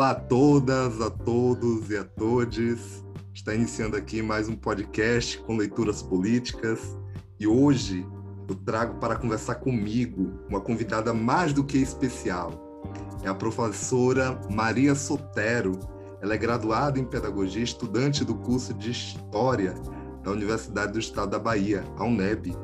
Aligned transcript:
Olá 0.00 0.12
a 0.12 0.14
todas, 0.14 0.98
a 0.98 1.10
todos 1.10 1.90
e 1.90 1.98
a 1.98 2.02
todes. 2.02 3.04
Está 3.34 3.54
iniciando 3.54 3.98
aqui 3.98 4.22
mais 4.22 4.48
um 4.48 4.56
podcast 4.56 5.36
com 5.40 5.58
leituras 5.58 6.00
políticas 6.00 6.96
e 7.38 7.46
hoje 7.46 8.06
eu 8.48 8.54
trago 8.54 8.98
para 8.98 9.14
conversar 9.16 9.56
comigo 9.56 10.32
uma 10.48 10.58
convidada 10.58 11.12
mais 11.12 11.52
do 11.52 11.62
que 11.62 11.76
especial. 11.76 12.82
É 13.22 13.28
a 13.28 13.34
professora 13.34 14.40
Maria 14.50 14.94
Sotero. 14.94 15.78
Ela 16.22 16.32
é 16.32 16.38
graduada 16.38 16.98
em 16.98 17.04
pedagogia, 17.04 17.62
estudante 17.62 18.24
do 18.24 18.36
curso 18.36 18.72
de 18.72 18.92
História 18.92 19.74
da 20.24 20.30
Universidade 20.30 20.94
do 20.94 20.98
Estado 20.98 21.32
da 21.32 21.38
Bahia, 21.38 21.84
a 21.98 22.04
UNEB. 22.04 22.56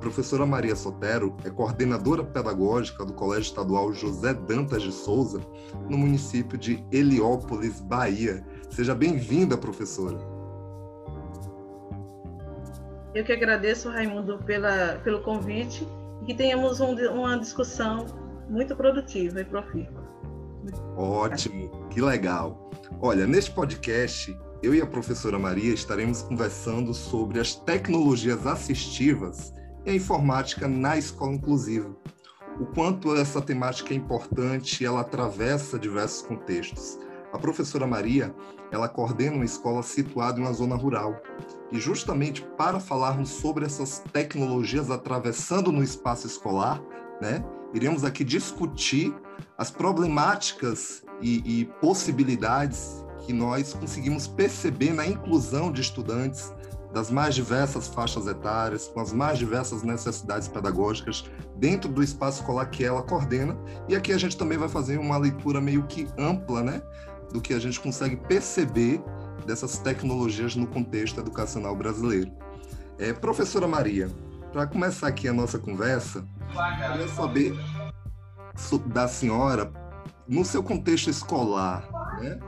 A 0.00 0.02
professora 0.02 0.46
Maria 0.46 0.74
Sotero 0.74 1.36
é 1.44 1.50
coordenadora 1.50 2.24
pedagógica 2.24 3.04
do 3.04 3.12
Colégio 3.12 3.50
Estadual 3.50 3.92
José 3.92 4.32
Dantas 4.32 4.82
de 4.82 4.90
Souza, 4.90 5.42
no 5.90 5.98
município 5.98 6.56
de 6.56 6.82
Heliópolis, 6.90 7.82
Bahia. 7.82 8.42
Seja 8.70 8.94
bem-vinda, 8.94 9.58
professora. 9.58 10.16
Eu 13.14 13.22
que 13.26 13.30
agradeço, 13.30 13.90
Raimundo, 13.90 14.38
pela, 14.38 14.98
pelo 15.04 15.20
convite 15.20 15.86
e 16.22 16.24
que 16.24 16.34
tenhamos 16.34 16.80
um, 16.80 16.94
uma 17.10 17.38
discussão 17.38 18.06
muito 18.48 18.74
produtiva 18.74 19.42
e 19.42 19.44
profícua. 19.44 20.02
Ótimo, 20.96 21.88
que 21.90 22.00
legal. 22.00 22.70
Olha, 23.02 23.26
neste 23.26 23.50
podcast, 23.50 24.34
eu 24.62 24.74
e 24.74 24.80
a 24.80 24.86
professora 24.86 25.38
Maria 25.38 25.74
estaremos 25.74 26.22
conversando 26.22 26.94
sobre 26.94 27.38
as 27.38 27.54
tecnologias 27.54 28.46
assistivas 28.46 29.52
e 29.84 29.90
a 29.90 29.94
informática 29.94 30.68
na 30.68 30.96
escola 30.96 31.32
inclusiva. 31.32 31.94
O 32.60 32.66
quanto 32.66 33.14
essa 33.16 33.40
temática 33.40 33.94
é 33.94 33.96
importante, 33.96 34.84
ela 34.84 35.00
atravessa 35.00 35.78
diversos 35.78 36.22
contextos. 36.22 36.98
A 37.32 37.38
professora 37.38 37.86
Maria, 37.86 38.34
ela 38.70 38.88
coordena 38.88 39.36
uma 39.36 39.44
escola 39.44 39.82
situada 39.82 40.38
em 40.38 40.42
uma 40.42 40.52
zona 40.52 40.74
rural. 40.74 41.20
E 41.72 41.78
justamente 41.78 42.42
para 42.58 42.80
falarmos 42.80 43.30
sobre 43.30 43.64
essas 43.64 44.00
tecnologias 44.12 44.90
atravessando 44.90 45.72
no 45.72 45.82
espaço 45.82 46.26
escolar, 46.26 46.82
né, 47.20 47.44
iremos 47.72 48.04
aqui 48.04 48.24
discutir 48.24 49.14
as 49.56 49.70
problemáticas 49.70 51.02
e, 51.22 51.60
e 51.60 51.64
possibilidades 51.80 53.04
que 53.20 53.32
nós 53.32 53.72
conseguimos 53.72 54.26
perceber 54.26 54.92
na 54.92 55.06
inclusão 55.06 55.70
de 55.70 55.80
estudantes 55.80 56.52
das 56.92 57.10
mais 57.10 57.34
diversas 57.34 57.86
faixas 57.86 58.26
etárias, 58.26 58.88
com 58.88 59.00
as 59.00 59.12
mais 59.12 59.38
diversas 59.38 59.82
necessidades 59.82 60.48
pedagógicas 60.48 61.24
dentro 61.56 61.90
do 61.90 62.02
espaço 62.02 62.40
escolar 62.40 62.66
que 62.66 62.84
ela 62.84 63.02
coordena. 63.02 63.56
E 63.88 63.94
aqui 63.94 64.12
a 64.12 64.18
gente 64.18 64.36
também 64.36 64.58
vai 64.58 64.68
fazer 64.68 64.98
uma 64.98 65.16
leitura 65.16 65.60
meio 65.60 65.84
que 65.84 66.08
ampla, 66.18 66.62
né, 66.62 66.82
do 67.32 67.40
que 67.40 67.54
a 67.54 67.58
gente 67.58 67.78
consegue 67.78 68.16
perceber 68.16 69.02
dessas 69.46 69.78
tecnologias 69.78 70.56
no 70.56 70.66
contexto 70.66 71.20
educacional 71.20 71.74
brasileiro. 71.76 72.32
É, 72.98 73.12
professora 73.12 73.66
Maria, 73.66 74.10
para 74.52 74.66
começar 74.66 75.06
aqui 75.06 75.28
a 75.28 75.32
nossa 75.32 75.58
conversa, 75.58 76.24
eu 76.50 76.90
queria 76.90 77.08
saber 77.08 77.54
da 78.86 79.08
senhora, 79.08 79.72
no 80.28 80.44
seu 80.44 80.62
contexto 80.62 81.08
escolar, 81.08 81.88
né, 82.20 82.38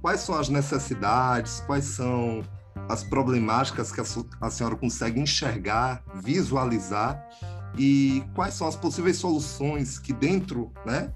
quais 0.00 0.20
são 0.20 0.34
as 0.34 0.48
necessidades, 0.48 1.60
quais 1.60 1.84
são 1.84 2.42
as 2.88 3.02
problemáticas 3.04 3.92
que 3.92 4.00
a, 4.00 4.04
a 4.40 4.50
senhora 4.50 4.76
consegue 4.76 5.20
enxergar, 5.20 6.02
visualizar 6.14 7.26
e 7.76 8.22
quais 8.34 8.54
são 8.54 8.66
as 8.66 8.76
possíveis 8.76 9.16
soluções 9.16 9.98
que 9.98 10.12
dentro, 10.12 10.70
né, 10.84 11.12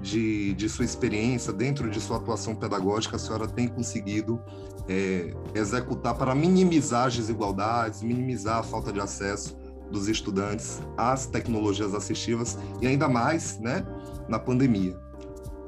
de, 0.00 0.54
de 0.54 0.68
sua 0.68 0.84
experiência, 0.84 1.52
dentro 1.52 1.90
de 1.90 2.00
sua 2.00 2.16
atuação 2.16 2.54
pedagógica, 2.54 3.16
a 3.16 3.18
senhora 3.18 3.46
tem 3.46 3.68
conseguido 3.68 4.40
é, 4.88 5.34
executar 5.54 6.14
para 6.14 6.34
minimizar 6.34 7.06
as 7.06 7.16
desigualdades, 7.16 8.02
minimizar 8.02 8.58
a 8.58 8.62
falta 8.62 8.92
de 8.92 9.00
acesso 9.00 9.56
dos 9.90 10.08
estudantes 10.08 10.80
às 10.96 11.26
tecnologias 11.26 11.94
assistivas 11.94 12.58
e 12.80 12.86
ainda 12.86 13.08
mais, 13.08 13.58
né, 13.58 13.84
na 14.28 14.38
pandemia. 14.38 14.96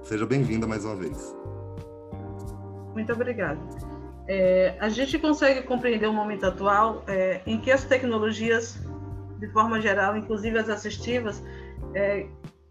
Seja 0.03 0.27
bem-vinda 0.27 0.67
mais 0.67 0.85
uma 0.85 0.97
vez. 0.97 1.35
Muito 2.95 3.13
obrigada. 3.13 3.61
É, 4.29 4.77
a 4.79 4.89
gente 4.89 5.19
consegue 5.19 5.63
compreender 5.63 6.07
o 6.07 6.13
momento 6.13 6.47
atual 6.47 7.03
é, 7.07 7.41
em 7.47 7.59
que 7.61 7.71
as 7.71 7.85
tecnologias, 7.85 8.79
de 9.39 9.49
forma 9.49 9.81
geral, 9.81 10.17
inclusive 10.17 10.59
as 10.59 10.69
assistivas, 10.69 11.43
é, 11.95 12.27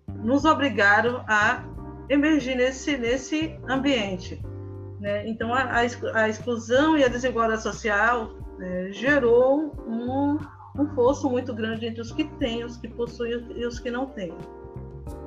nos 0.08 0.46
obrigaram 0.46 1.24
a 1.28 1.64
emergir 2.10 2.56
nesse, 2.56 2.98
nesse 2.98 3.60
ambiente. 3.68 4.42
Né? 5.00 5.28
Então, 5.28 5.54
a, 5.54 5.78
a, 6.14 6.30
exclusão 6.30 6.98
e 6.98 7.04
a 7.04 7.08
desigualdade 7.08 7.64
social 7.64 8.32
é, 8.60 8.90
gerou 8.92 9.74
um, 9.88 10.38
um 10.78 10.88
fosso 10.94 11.30
muito 11.30 11.54
grande 11.54 11.88
entre 11.88 12.02
os 12.02 12.12
que 12.12 12.26
têm, 12.26 12.64
os 12.64 12.78
que 12.78 12.88
possuem 12.88 13.46
e 13.56 13.66
os 13.66 13.80
que 13.80 13.90
não 13.90 14.06
têm. 14.06 14.34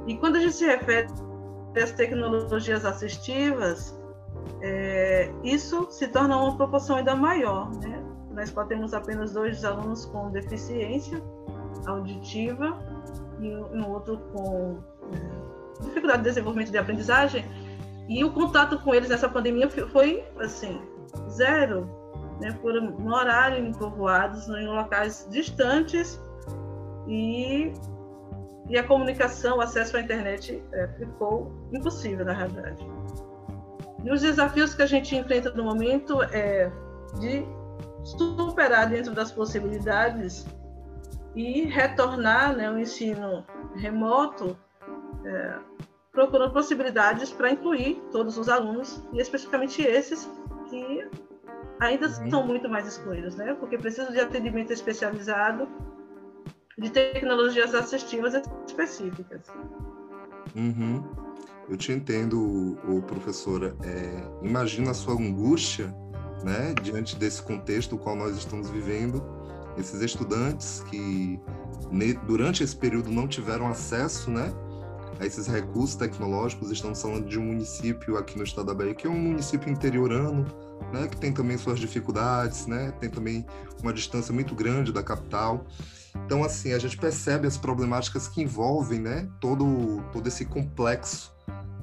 E 0.06 0.16
quando 0.16 0.36
a 0.36 0.40
gente 0.40 0.54
se 0.54 0.66
refere 0.66 1.08
às 1.82 1.92
tecnologias 1.92 2.84
assistivas, 2.84 3.98
é, 4.66 5.30
isso 5.42 5.86
se 5.90 6.08
torna 6.08 6.38
uma 6.38 6.56
proporção 6.56 6.96
ainda 6.96 7.14
maior. 7.14 7.70
Né? 7.82 8.02
Na 8.30 8.44
escola 8.44 8.66
temos 8.66 8.94
apenas 8.94 9.34
dois 9.34 9.62
alunos 9.62 10.06
com 10.06 10.30
deficiência 10.30 11.22
auditiva 11.86 12.78
e 13.40 13.54
um 13.54 13.90
outro 13.90 14.16
com 14.32 14.78
é, 15.12 15.84
dificuldade 15.84 16.22
de 16.22 16.28
desenvolvimento 16.30 16.70
de 16.70 16.78
aprendizagem. 16.78 17.44
E 18.08 18.24
o 18.24 18.32
contato 18.32 18.78
com 18.78 18.94
eles 18.94 19.10
nessa 19.10 19.28
pandemia 19.28 19.68
foi 19.68 20.24
assim 20.40 20.80
zero, 21.28 21.86
né? 22.40 22.52
Por 22.62 22.74
um 22.74 23.12
horário 23.12 23.66
em 23.66 23.72
povoados, 23.72 24.48
em 24.48 24.66
locais 24.66 25.28
distantes 25.30 26.18
e 27.06 27.70
e 28.66 28.78
a 28.78 28.82
comunicação, 28.82 29.58
o 29.58 29.60
acesso 29.60 29.94
à 29.94 30.00
internet 30.00 30.62
é, 30.72 30.88
ficou 30.98 31.52
impossível 31.70 32.24
na 32.24 32.32
realidade. 32.32 32.86
E 34.04 34.12
os 34.12 34.20
desafios 34.20 34.74
que 34.74 34.82
a 34.82 34.86
gente 34.86 35.16
enfrenta 35.16 35.50
no 35.50 35.64
momento 35.64 36.22
é 36.22 36.70
de 37.18 37.44
superar 38.04 38.88
dentro 38.88 39.14
das 39.14 39.32
possibilidades 39.32 40.46
e 41.34 41.62
retornar 41.62 42.54
né, 42.54 42.70
o 42.70 42.78
ensino 42.78 43.44
remoto, 43.74 44.56
é, 45.24 45.58
procurando 46.12 46.52
possibilidades 46.52 47.32
para 47.32 47.50
incluir 47.50 48.00
todos 48.12 48.36
os 48.36 48.48
alunos, 48.48 49.02
e 49.12 49.20
especificamente 49.20 49.82
esses 49.82 50.30
que 50.68 51.08
ainda 51.80 52.06
uhum. 52.06 52.30
são 52.30 52.46
muito 52.46 52.68
mais 52.68 52.86
excluídos, 52.86 53.34
né? 53.36 53.54
porque 53.54 53.78
precisam 53.78 54.12
de 54.12 54.20
atendimento 54.20 54.72
especializado, 54.72 55.66
de 56.78 56.90
tecnologias 56.90 57.74
assistivas 57.74 58.34
específicas. 58.66 59.46
Uhum. 60.54 61.23
Eu 61.68 61.76
te 61.76 61.92
entendo, 61.92 62.78
o 62.86 63.02
professora. 63.02 63.74
É, 63.82 64.46
imagina 64.46 64.90
a 64.90 64.94
sua 64.94 65.14
angústia, 65.14 65.94
né, 66.42 66.74
diante 66.82 67.16
desse 67.16 67.42
contexto 67.42 67.96
qual 67.96 68.14
nós 68.14 68.36
estamos 68.36 68.68
vivendo. 68.68 69.22
Esses 69.78 70.00
estudantes 70.02 70.84
que 70.90 71.40
durante 72.26 72.62
esse 72.62 72.76
período 72.76 73.10
não 73.10 73.26
tiveram 73.26 73.66
acesso, 73.66 74.30
né, 74.30 74.52
a 75.18 75.26
esses 75.26 75.46
recursos 75.46 75.96
tecnológicos. 75.96 76.70
Estamos 76.70 77.00
falando 77.00 77.26
de 77.26 77.38
um 77.38 77.44
município 77.44 78.16
aqui 78.16 78.36
no 78.36 78.44
estado 78.44 78.66
da 78.66 78.74
Bahia 78.74 78.94
que 78.94 79.06
é 79.06 79.10
um 79.10 79.18
município 79.18 79.70
interiorano, 79.70 80.44
né, 80.92 81.08
que 81.08 81.16
tem 81.16 81.32
também 81.32 81.58
suas 81.58 81.78
dificuldades, 81.78 82.66
né, 82.66 82.92
tem 83.00 83.10
também 83.10 83.44
uma 83.82 83.92
distância 83.92 84.32
muito 84.32 84.54
grande 84.54 84.92
da 84.92 85.02
capital. 85.02 85.66
Então, 86.26 86.44
assim, 86.44 86.72
a 86.72 86.78
gente 86.78 86.96
percebe 86.96 87.46
as 87.46 87.56
problemáticas 87.56 88.28
que 88.28 88.40
envolvem, 88.40 89.00
né, 89.00 89.28
todo 89.40 90.02
todo 90.12 90.28
esse 90.28 90.44
complexo 90.44 91.34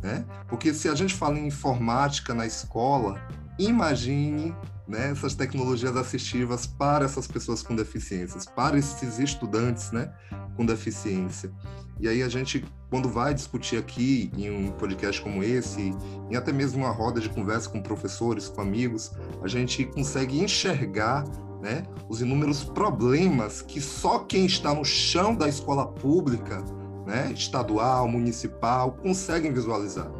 né? 0.01 0.25
Porque 0.47 0.73
se 0.73 0.89
a 0.89 0.95
gente 0.95 1.13
fala 1.13 1.37
em 1.37 1.47
informática 1.47 2.33
na 2.33 2.45
escola, 2.45 3.21
imagine 3.57 4.55
né, 4.91 5.11
essas 5.11 5.33
tecnologias 5.33 5.95
assistivas 5.95 6.67
para 6.67 7.05
essas 7.05 7.25
pessoas 7.25 7.63
com 7.63 7.73
deficiências, 7.73 8.45
para 8.45 8.77
esses 8.77 9.19
estudantes 9.19 9.89
né, 9.91 10.13
com 10.57 10.65
deficiência. 10.65 11.49
E 11.97 12.09
aí 12.09 12.21
a 12.21 12.27
gente, 12.27 12.65
quando 12.89 13.07
vai 13.07 13.33
discutir 13.33 13.77
aqui 13.77 14.29
em 14.35 14.51
um 14.51 14.71
podcast 14.71 15.21
como 15.21 15.43
esse, 15.43 15.93
em 16.29 16.35
até 16.35 16.51
mesmo 16.51 16.83
uma 16.83 16.91
roda 16.91 17.21
de 17.21 17.29
conversa 17.29 17.69
com 17.69 17.81
professores, 17.81 18.49
com 18.49 18.59
amigos, 18.59 19.13
a 19.41 19.47
gente 19.47 19.85
consegue 19.85 20.41
enxergar 20.41 21.23
né, 21.61 21.83
os 22.09 22.21
inúmeros 22.21 22.61
problemas 22.61 23.61
que 23.61 23.79
só 23.79 24.19
quem 24.19 24.45
está 24.45 24.73
no 24.73 24.83
chão 24.83 25.33
da 25.33 25.47
escola 25.47 25.87
pública 25.87 26.61
né, 27.05 27.31
estadual, 27.31 28.09
municipal, 28.09 28.91
conseguem 28.91 29.53
visualizar. 29.53 30.11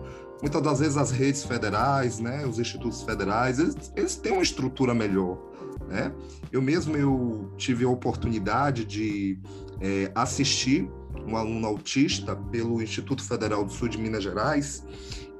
Muitas 0.41 0.61
das 0.61 0.79
vezes 0.79 0.97
as 0.97 1.11
redes 1.11 1.43
federais, 1.43 2.19
né, 2.19 2.45
os 2.45 2.57
institutos 2.57 3.03
federais, 3.03 3.59
eles, 3.59 3.93
eles 3.95 4.15
têm 4.15 4.33
uma 4.33 4.41
estrutura 4.41 4.93
melhor. 4.93 5.37
Né? 5.87 6.11
Eu 6.51 6.61
mesmo 6.61 6.97
eu 6.97 7.51
tive 7.57 7.85
a 7.85 7.89
oportunidade 7.89 8.85
de 8.85 9.37
é, 9.79 10.11
assistir 10.15 10.89
um 11.27 11.35
aluno 11.35 11.67
autista 11.67 12.35
pelo 12.35 12.81
Instituto 12.81 13.23
Federal 13.23 13.63
do 13.63 13.71
Sul 13.71 13.87
de 13.87 13.97
Minas 13.97 14.23
Gerais 14.23 14.83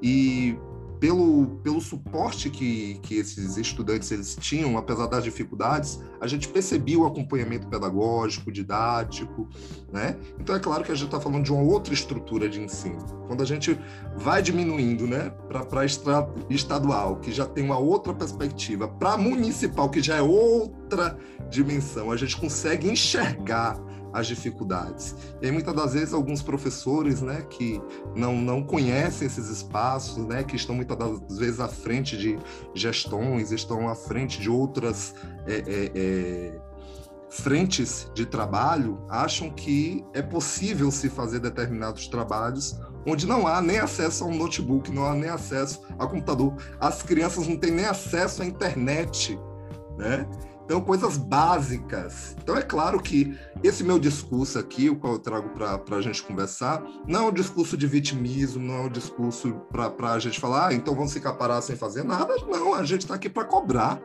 e 0.00 0.56
pelo, 1.02 1.58
pelo 1.64 1.80
suporte 1.80 2.48
que, 2.48 2.94
que 3.02 3.16
esses 3.16 3.56
estudantes 3.56 4.12
eles 4.12 4.36
tinham, 4.36 4.78
apesar 4.78 5.08
das 5.08 5.24
dificuldades, 5.24 5.98
a 6.20 6.28
gente 6.28 6.46
percebia 6.46 6.96
o 6.96 7.04
acompanhamento 7.04 7.66
pedagógico, 7.66 8.52
didático, 8.52 9.48
né? 9.92 10.16
Então 10.38 10.54
é 10.54 10.60
claro 10.60 10.84
que 10.84 10.92
a 10.92 10.94
gente 10.94 11.06
está 11.06 11.18
falando 11.18 11.42
de 11.42 11.52
uma 11.52 11.60
outra 11.60 11.92
estrutura 11.92 12.48
de 12.48 12.60
ensino. 12.60 13.04
Quando 13.26 13.42
a 13.42 13.44
gente 13.44 13.76
vai 14.16 14.40
diminuindo, 14.42 15.04
né, 15.04 15.30
para 15.48 15.84
estadual, 16.48 17.16
que 17.16 17.32
já 17.32 17.46
tem 17.46 17.64
uma 17.64 17.78
outra 17.78 18.14
perspectiva, 18.14 18.86
para 18.86 19.16
municipal, 19.16 19.90
que 19.90 20.00
já 20.00 20.18
é 20.18 20.22
outra 20.22 21.18
dimensão, 21.50 22.12
a 22.12 22.16
gente 22.16 22.36
consegue 22.36 22.88
enxergar 22.88 23.76
as 24.12 24.26
dificuldades. 24.26 25.14
E 25.40 25.46
aí, 25.46 25.52
muitas 25.52 25.74
das 25.74 25.94
vezes, 25.94 26.12
alguns 26.12 26.42
professores, 26.42 27.20
né, 27.22 27.42
que 27.48 27.80
não, 28.14 28.36
não 28.36 28.62
conhecem 28.62 29.26
esses 29.26 29.48
espaços, 29.48 30.26
né, 30.26 30.44
que 30.44 30.56
estão 30.56 30.74
muitas 30.74 30.96
das 30.96 31.38
vezes 31.38 31.60
à 31.60 31.68
frente 31.68 32.16
de 32.16 32.38
gestões, 32.74 33.52
estão 33.52 33.88
à 33.88 33.94
frente 33.94 34.40
de 34.40 34.50
outras 34.50 35.14
é, 35.46 35.54
é, 35.54 35.92
é, 35.94 36.60
frentes 37.30 38.10
de 38.14 38.26
trabalho, 38.26 39.04
acham 39.08 39.50
que 39.50 40.04
é 40.12 40.20
possível 40.20 40.90
se 40.90 41.08
fazer 41.08 41.40
determinados 41.40 42.06
trabalhos 42.06 42.78
onde 43.06 43.26
não 43.26 43.46
há 43.46 43.60
nem 43.60 43.78
acesso 43.78 44.24
a 44.24 44.26
um 44.26 44.36
notebook, 44.36 44.90
não 44.90 45.04
há 45.04 45.14
nem 45.14 45.30
acesso 45.30 45.80
a 45.98 46.06
computador. 46.06 46.54
As 46.78 47.02
crianças 47.02 47.48
não 47.48 47.56
têm 47.56 47.72
nem 47.72 47.84
acesso 47.84 48.42
à 48.42 48.46
internet, 48.46 49.38
né? 49.98 50.26
Então, 50.64 50.80
coisas 50.80 51.16
básicas. 51.16 52.36
Então, 52.42 52.56
é 52.56 52.62
claro 52.62 53.00
que 53.00 53.36
esse 53.62 53.84
meu 53.84 53.98
discurso 53.98 54.58
aqui, 54.58 54.88
o 54.88 54.96
qual 54.96 55.14
eu 55.14 55.18
trago 55.18 55.50
para 55.50 55.96
a 55.96 56.00
gente 56.00 56.22
conversar, 56.22 56.82
não 57.06 57.24
é 57.24 57.28
um 57.28 57.32
discurso 57.32 57.76
de 57.76 57.86
vitimismo, 57.86 58.62
não 58.62 58.74
é 58.74 58.80
um 58.82 58.88
discurso 58.88 59.54
para 59.70 60.12
a 60.12 60.18
gente 60.18 60.40
falar, 60.40 60.68
ah, 60.68 60.74
então 60.74 60.94
vamos 60.94 61.12
ficar 61.12 61.34
parados 61.34 61.64
sem 61.66 61.76
fazer 61.76 62.04
nada. 62.04 62.34
Não, 62.48 62.74
a 62.74 62.84
gente 62.84 63.02
está 63.02 63.14
aqui 63.14 63.28
para 63.28 63.44
cobrar, 63.44 64.00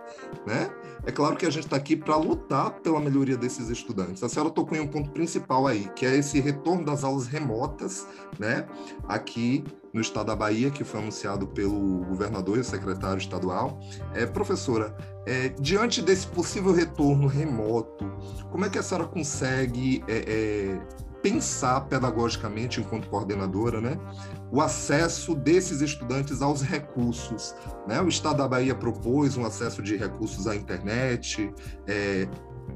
né? 0.46 0.70
É 1.06 1.12
claro 1.12 1.38
que 1.38 1.46
a 1.46 1.50
gente 1.50 1.64
está 1.64 1.78
aqui 1.78 1.96
para 1.96 2.18
lutar 2.18 2.72
pela 2.82 3.00
melhoria 3.00 3.38
desses 3.38 3.70
estudantes. 3.70 4.22
A 4.24 4.30
senhora 4.30 4.52
tocou 4.52 4.78
em 4.78 4.82
um 4.82 4.88
ponto 4.88 5.10
principal 5.12 5.66
aí, 5.66 5.90
que 5.96 6.06
é 6.06 6.18
esse 6.18 6.40
retorno 6.40 6.84
das 6.84 7.04
aulas 7.04 7.28
remotas, 7.28 8.06
né? 8.38 8.68
Aqui 9.08 9.64
no 9.94 10.02
estado 10.02 10.28
da 10.28 10.36
Bahia, 10.36 10.70
que 10.70 10.84
foi 10.84 11.00
anunciado 11.00 11.48
pelo 11.48 12.04
governador 12.06 12.60
e 12.60 12.64
secretário 12.64 13.20
estadual. 13.20 13.80
É, 14.14 14.26
professora, 14.26 14.96
é, 15.28 15.50
diante 15.60 16.02
desse 16.02 16.26
possível 16.26 16.72
retorno 16.72 17.28
remoto, 17.28 18.10
como 18.50 18.64
é 18.64 18.70
que 18.70 18.78
a 18.78 18.82
senhora 18.82 19.06
consegue 19.06 20.02
é, 20.08 20.24
é, 20.26 20.82
pensar 21.22 21.82
pedagogicamente, 21.82 22.80
enquanto 22.80 23.10
coordenadora, 23.10 23.82
né, 23.82 24.00
o 24.50 24.62
acesso 24.62 25.36
desses 25.36 25.82
estudantes 25.82 26.42
aos 26.42 26.62
recursos? 26.62 27.54
Né? 27.86 28.02
O 28.02 28.08
estado 28.08 28.38
da 28.38 28.48
Bahia 28.48 28.74
propôs 28.74 29.36
um 29.36 29.46
acesso 29.46 29.84
de 29.84 29.98
recursos 29.98 30.48
à 30.48 30.56
internet, 30.56 31.54
é, 31.86 32.26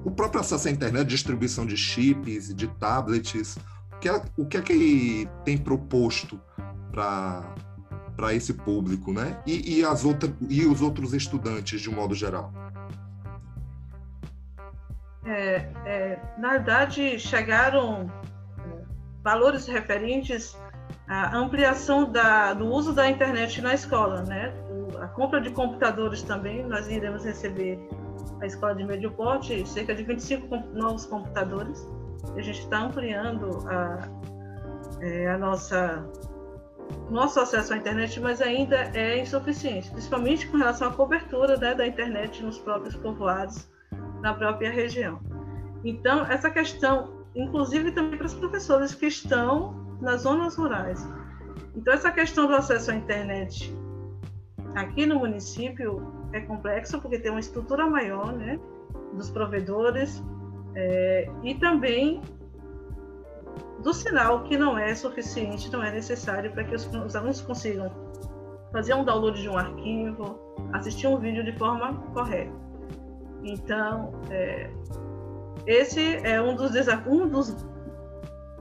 o 0.03 0.11
próprio 0.11 0.41
acesso 0.41 0.67
à 0.67 0.71
internet, 0.71 1.07
distribuição 1.07 1.65
de 1.65 1.77
chips, 1.77 2.53
de 2.53 2.67
tablets. 2.67 3.55
O 3.93 3.99
que 4.01 4.09
é, 4.09 4.21
o 4.35 4.45
que, 4.45 4.57
é 4.57 4.61
que 4.61 5.29
tem 5.45 5.57
proposto 5.57 6.41
para 6.91 7.55
esse 8.33 8.53
público, 8.53 9.11
né? 9.11 9.41
E, 9.45 9.79
e, 9.79 9.85
as 9.85 10.05
outra, 10.05 10.31
e 10.49 10.65
os 10.65 10.81
outros 10.81 11.13
estudantes, 11.13 11.81
de 11.81 11.89
um 11.89 11.93
modo 11.93 12.13
geral? 12.13 12.51
É, 15.25 15.69
é, 15.85 16.19
na 16.37 16.51
verdade, 16.51 17.19
chegaram 17.19 18.11
é, 18.57 18.83
valores 19.23 19.67
referentes 19.67 20.57
à 21.07 21.37
ampliação 21.37 22.11
da, 22.11 22.53
do 22.53 22.65
uso 22.65 22.93
da 22.93 23.09
internet 23.09 23.61
na 23.61 23.73
escola, 23.73 24.23
né? 24.23 24.53
A 24.99 25.07
compra 25.07 25.41
de 25.41 25.49
computadores 25.51 26.21
também, 26.21 26.63
nós 26.63 26.87
iremos 26.87 27.23
receber 27.23 27.79
a 28.41 28.45
escola 28.45 28.75
de 28.75 28.83
médio 28.83 29.11
porte, 29.11 29.67
cerca 29.67 29.93
de 29.93 30.03
25 30.03 30.55
novos 30.73 31.05
computadores. 31.05 31.87
A 32.35 32.41
gente 32.41 32.59
está 32.59 32.83
ampliando 32.83 33.67
a, 33.67 33.99
é, 35.01 35.29
a 35.29 35.37
nossa 35.37 36.03
nosso 37.09 37.39
acesso 37.39 37.73
à 37.73 37.77
internet, 37.77 38.19
mas 38.19 38.41
ainda 38.41 38.75
é 38.93 39.19
insuficiente, 39.19 39.89
principalmente 39.91 40.47
com 40.47 40.57
relação 40.57 40.87
à 40.87 40.93
cobertura 40.93 41.57
né, 41.57 41.75
da 41.75 41.85
internet 41.85 42.43
nos 42.43 42.57
próprios 42.57 42.95
povoados, 42.95 43.69
na 44.21 44.33
própria 44.33 44.71
região. 44.71 45.19
Então, 45.83 46.25
essa 46.25 46.49
questão, 46.49 47.25
inclusive 47.35 47.91
também 47.91 48.17
para 48.17 48.27
os 48.27 48.33
professores 48.33 48.93
que 48.93 49.07
estão 49.07 49.97
nas 49.99 50.21
zonas 50.21 50.55
rurais. 50.55 51.07
Então, 51.75 51.93
essa 51.93 52.11
questão 52.11 52.47
do 52.47 52.53
acesso 52.53 52.91
à 52.91 52.95
internet 52.95 53.75
aqui 54.75 55.05
no 55.05 55.19
município 55.19 56.13
é 56.33 56.41
complexa, 56.41 56.97
porque 56.97 57.19
tem 57.19 57.31
uma 57.31 57.39
estrutura 57.39 57.87
maior 57.87 58.31
né, 58.33 58.59
dos 59.13 59.29
provedores 59.29 60.23
é, 60.75 61.29
e 61.43 61.55
também 61.55 62.21
do 63.81 63.93
sinal 63.93 64.43
que 64.43 64.57
não 64.57 64.77
é 64.77 64.93
suficiente, 64.95 65.71
não 65.71 65.83
é 65.83 65.91
necessário 65.91 66.51
para 66.51 66.63
que 66.63 66.75
os, 66.75 66.85
os 66.87 67.15
alunos 67.15 67.41
consigam 67.41 67.91
fazer 68.71 68.93
um 68.93 69.03
download 69.03 69.41
de 69.41 69.49
um 69.49 69.57
arquivo, 69.57 70.39
assistir 70.73 71.07
um 71.07 71.17
vídeo 71.17 71.43
de 71.43 71.51
forma 71.57 71.93
correta. 72.13 72.53
Então, 73.43 74.13
é, 74.29 74.69
esse 75.65 76.17
é 76.25 76.41
um 76.41 76.55
dos 76.55 76.71
desafios, 76.71 77.13
um 77.13 77.27
dos, 77.27 77.55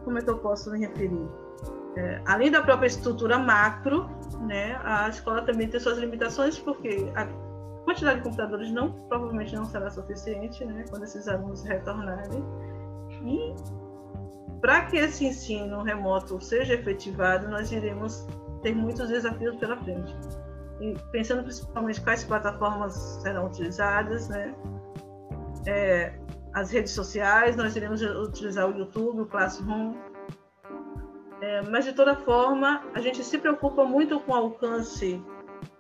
como 0.05 0.19
é 0.19 0.22
que 0.22 0.31
eu 0.31 0.38
posso 0.38 0.70
me 0.70 0.81
referir? 0.81 1.28
É, 1.96 2.22
além 2.26 2.50
da 2.50 2.62
própria 2.62 2.87
estrutura 2.87 3.38
macro, 3.38 4.08
né, 4.40 4.81
a 4.84 5.08
escola 5.08 5.43
também 5.43 5.69
tem 5.69 5.78
suas 5.78 5.99
limitações, 5.99 6.58
porque 6.58 7.11
a 7.14 7.26
quantidade 7.84 8.19
de 8.19 8.25
computadores 8.25 8.70
não 8.72 8.93
provavelmente 9.08 9.55
não 9.55 9.64
será 9.64 9.90
suficiente, 9.90 10.64
né, 10.64 10.84
quando 10.88 11.05
esses 11.05 11.28
alunos 11.28 11.62
retornarem. 11.62 12.43
E 13.22 13.55
para 14.61 14.87
que 14.87 14.97
esse 14.97 15.25
ensino 15.25 15.83
remoto 15.83 16.41
seja 16.41 16.75
efetivado, 16.75 17.49
nós 17.49 17.73
iremos 17.73 18.27
ter 18.62 18.75
muitos 18.75 19.09
desafios 19.09 19.57
pela 19.57 19.77
frente. 19.77 20.15
E 20.81 20.95
pensando 21.12 21.43
principalmente 21.43 22.01
quais 22.01 22.25
plataformas 22.25 22.95
serão 23.23 23.47
utilizadas, 23.47 24.29
né? 24.29 24.55
É, 25.67 26.19
as 26.53 26.71
redes 26.71 26.93
sociais, 26.93 27.57
nós 27.57 27.77
iremos 27.77 28.03
utilizar 28.03 28.69
o 28.69 28.77
YouTube, 28.77 29.23
o 29.23 29.27
Classroom. 29.27 29.94
É, 31.41 31.63
mas, 31.63 31.84
de 31.84 31.93
toda 31.93 32.17
forma, 32.17 32.82
a 32.94 33.01
gente 33.01 33.23
se 33.25 33.39
preocupa 33.39 33.84
muito 33.84 34.20
com 34.20 34.32
o 34.32 34.34
alcance 34.34 35.23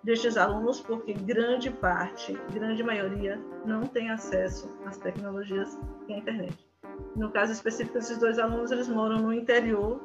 destes 0.02 0.36
alunos, 0.36 0.80
porque 0.80 1.12
grande 1.12 1.70
parte, 1.70 2.38
grande 2.52 2.82
maioria, 2.82 3.38
não 3.64 3.82
tem 3.82 4.10
acesso 4.10 4.74
às 4.86 4.96
tecnologias 4.96 5.78
e 6.08 6.14
à 6.14 6.18
internet. 6.18 6.69
No 7.16 7.30
caso 7.30 7.52
específico, 7.52 7.98
esses 7.98 8.18
dois 8.18 8.38
alunos 8.38 8.70
eles 8.70 8.88
moram 8.88 9.18
no 9.18 9.32
interior 9.32 10.00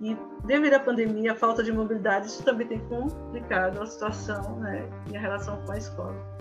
e 0.00 0.16
devido 0.44 0.74
à 0.74 0.80
pandemia, 0.80 1.32
a 1.32 1.34
falta 1.34 1.62
de 1.62 1.72
mobilidade, 1.72 2.26
isso 2.26 2.42
também 2.42 2.66
tem 2.66 2.78
complicado 2.80 3.80
a 3.80 3.86
situação 3.86 4.58
né, 4.60 4.88
e 5.10 5.16
a 5.16 5.20
relação 5.20 5.60
com 5.64 5.72
a 5.72 5.78
escola. 5.78 6.34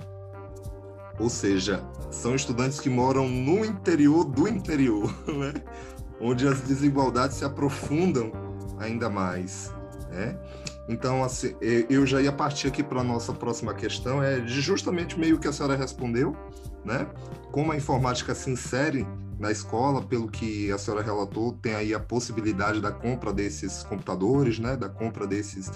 Ou 1.20 1.30
seja, 1.30 1.84
são 2.10 2.36
estudantes 2.36 2.80
que 2.80 2.90
moram 2.90 3.28
no 3.28 3.64
interior 3.64 4.26
do 4.26 4.48
interior, 4.48 5.14
né? 5.30 5.54
onde 6.20 6.48
as 6.48 6.62
desigualdades 6.62 7.38
se 7.38 7.46
aprofundam 7.46 8.32
ainda 8.80 9.10
mais. 9.10 9.72
Né? 10.10 10.38
Então, 10.90 11.24
assim, 11.24 11.56
eu 11.62 12.06
já 12.06 12.22
ia 12.22 12.32
partir 12.32 12.68
aqui 12.68 12.84
para 12.84 13.02
a 13.02 13.04
nossa 13.04 13.32
próxima 13.32 13.74
questão, 13.74 14.22
é 14.22 14.46
justamente 14.46 15.18
meio 15.18 15.40
que 15.40 15.48
a 15.48 15.54
senhora 15.54 15.76
respondeu, 15.76 16.36
né? 16.84 17.08
Como 17.52 17.72
a 17.72 17.78
informática 17.78 18.36
se 18.36 18.50
insere 18.50 19.08
na 19.44 19.52
escola, 19.52 20.02
pelo 20.02 20.30
que 20.30 20.72
a 20.72 20.78
senhora 20.78 21.04
relatou, 21.04 21.52
tem 21.52 21.76
aí 21.76 21.94
a 21.94 22.00
possibilidade 22.00 22.80
da 22.82 22.94
compra 22.94 23.34
desses 23.34 23.84
computadores, 23.84 24.58
né? 24.58 24.78
Da 24.78 24.88
compra 24.88 25.28
desses, 25.28 25.70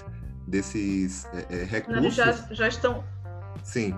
desses 0.47 1.25
é, 1.33 1.45
é, 1.49 1.63
recursos. 1.65 2.01
Eles 2.01 2.15
já, 2.15 2.31
já 2.31 2.67
estão. 2.69 3.03
Sim. 3.63 3.93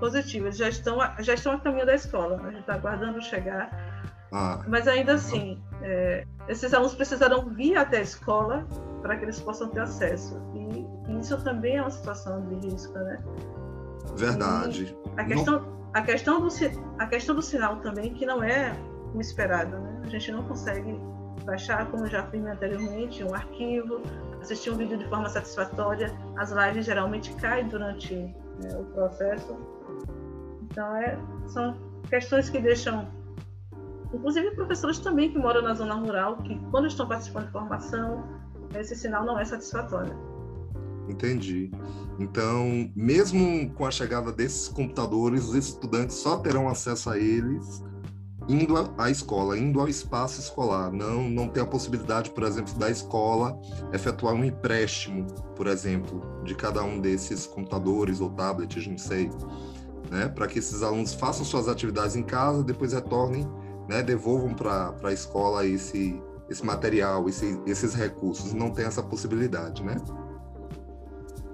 Positivos, 0.00 0.56
já 0.56 0.68
estão, 0.68 0.98
já 1.20 1.34
estão 1.34 1.52
a 1.52 1.60
caminho 1.60 1.86
da 1.86 1.94
escola. 1.94 2.40
A 2.42 2.50
gente 2.50 2.60
está 2.60 2.74
aguardando 2.74 3.22
chegar. 3.22 3.70
Ah. 4.32 4.64
Mas 4.66 4.88
ainda 4.88 5.14
assim, 5.14 5.62
é, 5.82 6.26
esses 6.48 6.74
alunos 6.74 6.96
precisarão 6.96 7.50
vir 7.50 7.76
até 7.76 7.98
a 7.98 8.02
escola 8.02 8.66
para 9.00 9.16
que 9.16 9.24
eles 9.24 9.38
possam 9.40 9.68
ter 9.68 9.80
acesso. 9.80 10.42
E 10.54 11.20
isso 11.20 11.40
também 11.44 11.76
é 11.76 11.82
uma 11.82 11.90
situação 11.90 12.44
de 12.46 12.66
risco, 12.66 12.94
né? 12.94 13.22
Verdade. 14.16 14.96
E 15.16 15.20
a 15.20 15.24
questão. 15.24 15.60
Não 15.60 15.81
a 15.94 16.02
questão 16.02 16.40
do, 16.40 16.48
a 16.98 17.06
questão 17.06 17.34
do 17.34 17.42
sinal 17.42 17.76
também, 17.76 18.14
que 18.14 18.24
não 18.24 18.42
é 18.42 18.74
o 19.14 19.20
esperado, 19.20 19.78
né? 19.78 20.00
A 20.04 20.08
gente 20.08 20.32
não 20.32 20.42
consegue 20.44 20.98
baixar, 21.44 21.90
como 21.90 22.06
já 22.06 22.26
fiz 22.26 22.44
anteriormente, 22.44 23.22
um 23.24 23.34
arquivo, 23.34 24.00
assistir 24.40 24.70
um 24.70 24.76
vídeo 24.76 24.96
de 24.96 25.06
forma 25.08 25.28
satisfatória. 25.28 26.12
As 26.36 26.50
lives 26.50 26.86
geralmente 26.86 27.34
caem 27.34 27.68
durante 27.68 28.14
né, 28.14 28.76
o 28.78 28.84
processo. 28.84 29.56
Então, 30.62 30.96
é, 30.96 31.18
são 31.46 31.76
questões 32.08 32.48
que 32.48 32.58
deixam, 32.58 33.06
inclusive 34.14 34.50
professores 34.52 34.98
também 34.98 35.30
que 35.30 35.38
moram 35.38 35.62
na 35.62 35.74
zona 35.74 35.94
rural, 35.94 36.38
que 36.38 36.58
quando 36.70 36.86
estão 36.86 37.06
participando 37.06 37.46
de 37.46 37.52
formação, 37.52 38.24
esse 38.74 38.96
sinal 38.96 39.24
não 39.24 39.38
é 39.38 39.44
satisfatório. 39.44 40.16
Entendi. 41.12 41.70
Então, 42.18 42.90
mesmo 42.96 43.70
com 43.74 43.86
a 43.86 43.90
chegada 43.90 44.32
desses 44.32 44.68
computadores, 44.68 45.44
os 45.44 45.54
estudantes 45.54 46.16
só 46.16 46.38
terão 46.38 46.68
acesso 46.68 47.10
a 47.10 47.18
eles 47.18 47.82
indo 48.48 48.74
à 48.98 49.10
escola, 49.10 49.56
indo 49.56 49.80
ao 49.80 49.88
espaço 49.88 50.40
escolar. 50.40 50.92
Não, 50.92 51.28
não 51.28 51.48
tem 51.48 51.62
a 51.62 51.66
possibilidade, 51.66 52.30
por 52.30 52.42
exemplo, 52.44 52.74
da 52.74 52.90
escola 52.90 53.58
efetuar 53.92 54.34
um 54.34 54.44
empréstimo, 54.44 55.26
por 55.54 55.66
exemplo, 55.66 56.22
de 56.44 56.54
cada 56.54 56.82
um 56.82 57.00
desses 57.00 57.46
computadores 57.46 58.20
ou 58.20 58.30
tablets, 58.30 58.86
não 58.86 58.98
sei, 58.98 59.30
né? 60.10 60.28
Para 60.28 60.46
que 60.46 60.58
esses 60.58 60.82
alunos 60.82 61.14
façam 61.14 61.44
suas 61.44 61.68
atividades 61.68 62.16
em 62.16 62.22
casa, 62.22 62.64
depois 62.64 62.92
retornem, 62.92 63.48
né? 63.88 64.02
Devolvam 64.02 64.54
para 64.54 64.94
a 65.02 65.12
escola 65.12 65.64
esse, 65.64 66.20
esse 66.48 66.64
material, 66.64 67.28
esse, 67.28 67.60
esses 67.66 67.94
recursos. 67.94 68.52
Não 68.52 68.70
tem 68.70 68.84
essa 68.84 69.02
possibilidade, 69.02 69.82
né? 69.84 69.96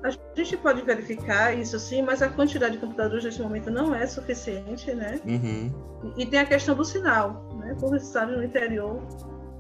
A 0.09 0.37
gente 0.37 0.57
pode 0.57 0.83
verificar 0.83 1.57
isso 1.57 1.79
sim, 1.79 2.03
mas 2.03 2.23
a 2.23 2.29
quantidade 2.29 2.75
de 2.75 2.79
computadores 2.79 3.25
neste 3.25 3.43
momento 3.43 3.71
não 3.71 3.95
é 3.95 4.07
suficiente, 4.07 4.95
né? 4.95 5.21
Uhum. 5.25 6.13
E, 6.17 6.23
e, 6.23 6.27
tem 6.27 6.41
a 6.41 6.47
questão 6.47 6.75
do 6.75 6.85
sinal, 6.85 7.49
né? 7.59 7.77
Por 7.79 7.95
estar 7.97 8.27
no 8.27 8.43
interior, 8.43 9.03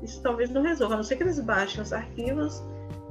isso 0.02 0.22
talvez 0.22 0.50
não 0.50 0.62
resolva, 0.62 0.94
a 0.94 0.96
não 0.98 1.04
ser 1.04 1.16
que 1.16 1.22
eles 1.22 1.40
baixem 1.40 1.82
os 1.82 1.92
arquivos 1.92 2.62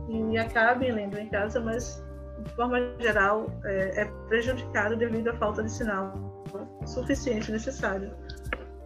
e 0.09 0.37
acabem 0.37 0.91
lendo 0.91 1.17
em 1.17 1.29
casa, 1.29 1.59
mas 1.59 2.01
de 2.43 2.51
forma 2.53 2.77
geral 2.99 3.47
é, 3.65 4.01
é 4.01 4.05
prejudicado 4.27 4.95
devido 4.95 5.29
à 5.29 5.33
falta 5.33 5.63
de 5.63 5.71
sinal 5.71 6.43
suficiente 6.85 7.51
necessário 7.51 8.15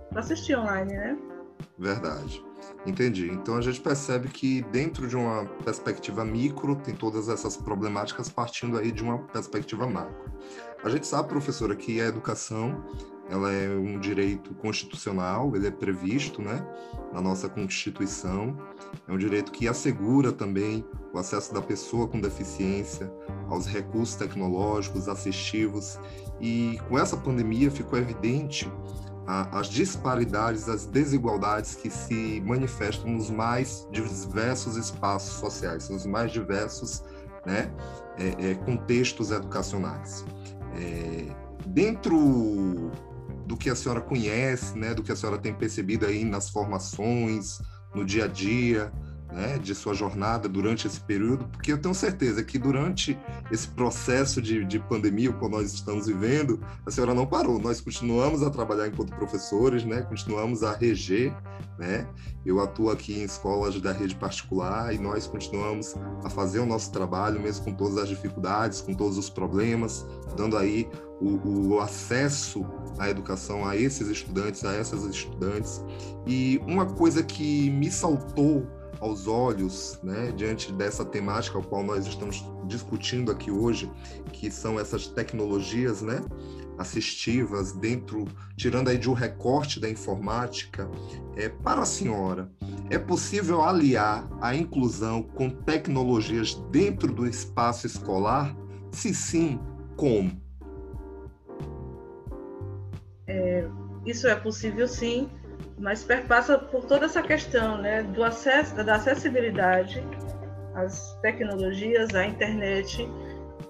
para 0.10 0.20
assistir 0.20 0.58
online, 0.58 0.93
né? 0.93 1.17
Verdade. 1.78 2.44
Entendi. 2.86 3.30
Então 3.30 3.56
a 3.56 3.62
gente 3.62 3.80
percebe 3.82 4.28
que 4.28 4.62
dentro 4.72 5.08
de 5.08 5.16
uma 5.16 5.46
perspectiva 5.63 6.24
micro 6.24 6.75
tem 6.75 6.96
todas 6.96 7.30
essas 7.30 7.58
problemáticas 7.58 8.30
partindo 8.30 8.78
aí 8.78 8.92
de 8.92 9.04
uma 9.04 9.20
perspectiva 9.20 9.88
macro. 9.88 10.32
A 10.84 10.90
gente 10.90 11.06
sabe, 11.06 11.30
professora, 11.30 11.75
que 11.75 12.01
a 12.01 12.08
educação 12.08 12.84
ela 13.30 13.50
é 13.50 13.70
um 13.70 13.98
direito 13.98 14.54
constitucional, 14.56 15.56
ele 15.56 15.68
é 15.68 15.72
previsto, 15.72 16.42
né, 16.42 16.68
na 17.13 17.22
nossa 17.22 17.48
Constituição. 17.48 18.58
É 19.08 19.13
um 19.13 19.18
direito 19.18 19.54
que 19.54 19.70
assegura 19.70 20.34
também 20.34 20.86
o 21.13 21.18
acesso 21.18 21.54
da 21.54 21.62
pessoa 21.62 22.10
com 22.10 22.20
deficiência 22.20 23.10
aos 23.48 23.66
recursos 23.66 24.16
tecnológicos, 24.16 25.08
assistivos. 25.08 25.98
E 26.42 26.78
com 26.90 27.00
essa 27.00 27.16
pandemia 27.16 27.72
ficou 27.72 27.98
evidente 27.98 28.70
as 29.28 29.68
disparidades, 29.68 30.68
as 30.68 30.86
desigualdades 30.86 31.75
que 31.75 31.90
se 31.90 32.42
manifestam 32.46 33.12
nos 33.12 33.30
mais 33.30 33.88
diversos 33.92 34.75
espaços 34.75 35.40
sociais, 35.40 35.90
nos 35.90 36.06
mais 36.06 36.32
diversos 36.32 37.04
né, 37.46 37.72
é, 38.18 38.51
é, 38.51 38.56
contextos 38.56 39.32
educacionais. 39.32 40.25
É, 40.75 41.28
dentro 41.68 42.92
do 43.46 43.56
que 43.58 43.70
a 43.70 43.75
senhora 43.75 44.01
conhece, 44.01 44.78
né, 44.78 44.94
do 44.94 45.04
que 45.04 45.12
a 45.12 45.16
senhora 45.16 45.38
tem 45.38 45.54
percebido 45.54 46.06
aí 46.06 46.24
nas 46.24 46.50
formações, 46.50 47.62
no 47.94 48.06
dia 48.06 48.25
a 48.25 48.28
dia, 48.28 48.92
né, 49.32 49.58
de 49.58 49.74
sua 49.74 49.94
jornada 49.94 50.50
durante 50.50 50.88
esse 50.88 51.00
período, 51.00 51.46
porque 51.46 51.72
eu 51.72 51.78
tenho 51.78 51.96
certeza 51.96 52.44
que 52.44 52.60
durante 52.60 53.18
esse 53.52 53.68
processo 53.68 54.42
de, 54.42 54.66
de 54.66 54.80
pandemia, 54.80 55.32
qual 55.32 55.50
nós 55.50 55.74
estamos 55.74 56.08
vivendo, 56.08 56.60
a 56.86 56.92
senhora 56.92 57.14
não 57.14 57.26
parou. 57.26 57.60
Nós 57.60 57.80
continuamos 57.80 58.44
a 58.44 58.50
trabalhar 58.50 58.88
enquanto 58.88 59.16
professores, 59.16 59.84
né, 59.86 60.02
continuamos 60.02 60.64
a 60.64 60.76
reger, 60.76 61.34
né. 61.78 62.08
Eu 62.46 62.60
atuo 62.60 62.90
aqui 62.90 63.14
em 63.14 63.24
escolas 63.24 63.80
da 63.80 63.92
rede 63.92 64.16
particular 64.16 64.94
e 64.94 64.98
nós 64.98 65.28
continuamos 65.28 65.96
a 66.24 66.30
fazer 66.30 66.60
o 66.60 66.66
nosso 66.66 66.92
trabalho, 66.92 67.40
mesmo 67.40 67.66
com 67.66 67.74
todas 67.74 67.98
as 67.98 68.10
dificuldades, 68.10 68.82
com 68.82 68.94
todos 68.94 69.18
os 69.18 69.30
problemas, 69.30 70.06
dando 70.36 70.58
aí 70.58 70.90
o, 71.22 71.74
o 71.76 71.80
acesso 71.80 72.66
à 72.98 73.10
educação 73.10 73.66
a 73.68 73.78
esses 73.78 74.08
estudantes, 74.08 74.66
a 74.66 74.74
essas 74.74 75.04
estudantes. 75.06 75.84
E 76.26 76.60
uma 76.66 76.86
coisa 76.86 77.22
que 77.22 77.70
me 77.70 77.92
saltou 77.92 78.68
aos 79.01 79.27
olhos, 79.27 80.00
né, 80.03 80.31
diante 80.31 80.72
dessa 80.72 81.03
temática 81.03 81.58
ao 81.58 81.63
qual 81.63 81.84
nós 81.84 82.05
estamos 82.05 82.46
discutindo 82.67 83.31
aqui 83.31 83.50
hoje, 83.50 83.91
que 84.31 84.51
são 84.51 84.79
essas 84.79 85.08
tecnologias, 85.08 86.03
né, 86.03 86.24
assistivas 86.77 87.74
dentro, 87.74 88.25
tirando 88.55 88.89
aí 88.89 88.98
de 89.00 89.10
um 89.10 89.13
recorte 89.13 89.79
da 89.79 89.89
informática, 89.89 90.89
é 91.36 91.50
para 91.50 91.81
a 91.81 91.86
senhora, 91.86 92.51
é 92.91 92.98
possível 93.00 93.63
aliar 93.63 94.29
a 94.39 94.55
inclusão 94.55 95.24
com 95.24 95.50
tecnologias 95.50 96.55
dentro 96.70 97.12
do 97.12 97.25
espaço 97.25 97.88
escolar? 97.88 98.55
Se 98.91 99.13
sim, 99.15 99.60
como? 99.96 100.39
É, 103.25 103.67
isso 104.05 104.27
é 104.27 104.36
possível 104.36 104.88
sim 104.88 105.29
mas 105.82 106.04
perpassa 106.04 106.60
por 106.60 106.86
toda 106.86 107.06
essa 107.06 107.24
questão 107.24 107.82
né, 107.82 108.04
do 108.04 108.24
acesso, 108.24 108.76
da 108.76 108.96
acessibilidade 108.96 110.02
às 110.76 111.18
tecnologias, 111.22 112.14
à 112.14 112.26
internet 112.26 113.10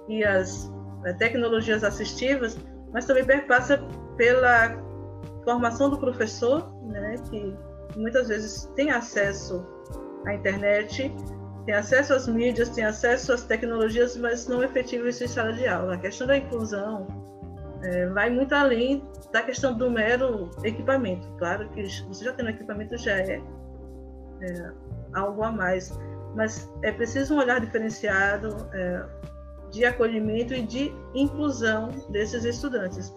e 0.10 0.24
às 0.24 0.70
eh, 1.06 1.14
tecnologias 1.14 1.84
assistivas, 1.86 2.58
mas 2.92 3.06
também 3.06 3.26
perpassa 3.26 3.82
pela 4.18 4.78
formação 5.46 5.90
do 5.90 5.98
professor, 5.98 6.72
né, 6.84 7.16
que 7.30 7.56
muitas 7.96 8.28
vezes 8.28 8.66
tem 8.76 8.92
acesso 8.92 9.66
à 10.26 10.34
internet, 10.34 11.16
tem 11.66 11.74
acesso 11.74 12.14
às 12.14 12.28
mídias, 12.28 12.70
tem 12.70 12.84
acesso 12.84 13.32
às 13.32 13.44
tecnologias, 13.44 14.18
mas 14.18 14.48
não 14.48 14.62
efetiva 14.62 15.08
isso 15.08 15.24
em 15.24 15.28
sala 15.28 15.54
de 15.54 15.66
aula. 15.66 15.94
A 15.94 15.98
questão 15.98 16.28
da 16.28 16.38
inclusão 16.38 17.08
é, 17.84 18.08
vai 18.08 18.30
muito 18.30 18.54
além 18.54 19.04
da 19.32 19.42
questão 19.42 19.74
do 19.78 19.90
mero 19.90 20.50
equipamento. 20.64 21.28
Claro 21.38 21.70
que 21.70 21.84
você 22.08 22.26
já 22.26 22.34
tem 22.34 22.46
um 22.46 22.50
equipamento 22.50 22.98
já 22.98 23.18
é, 23.18 23.42
é 24.42 24.72
algo 25.14 25.44
a 25.44 25.52
mais, 25.52 25.98
mas 26.36 26.72
é 26.84 26.92
preciso 26.92 27.36
um 27.36 27.40
olhar 27.40 27.60
diferenciado 27.60 28.70
é, 28.74 29.06
de 29.72 29.86
acolhimento 29.86 30.54
e 30.54 30.62
de 30.62 30.94
inclusão 31.14 31.90
desses 32.10 32.44
estudantes. 32.44 33.14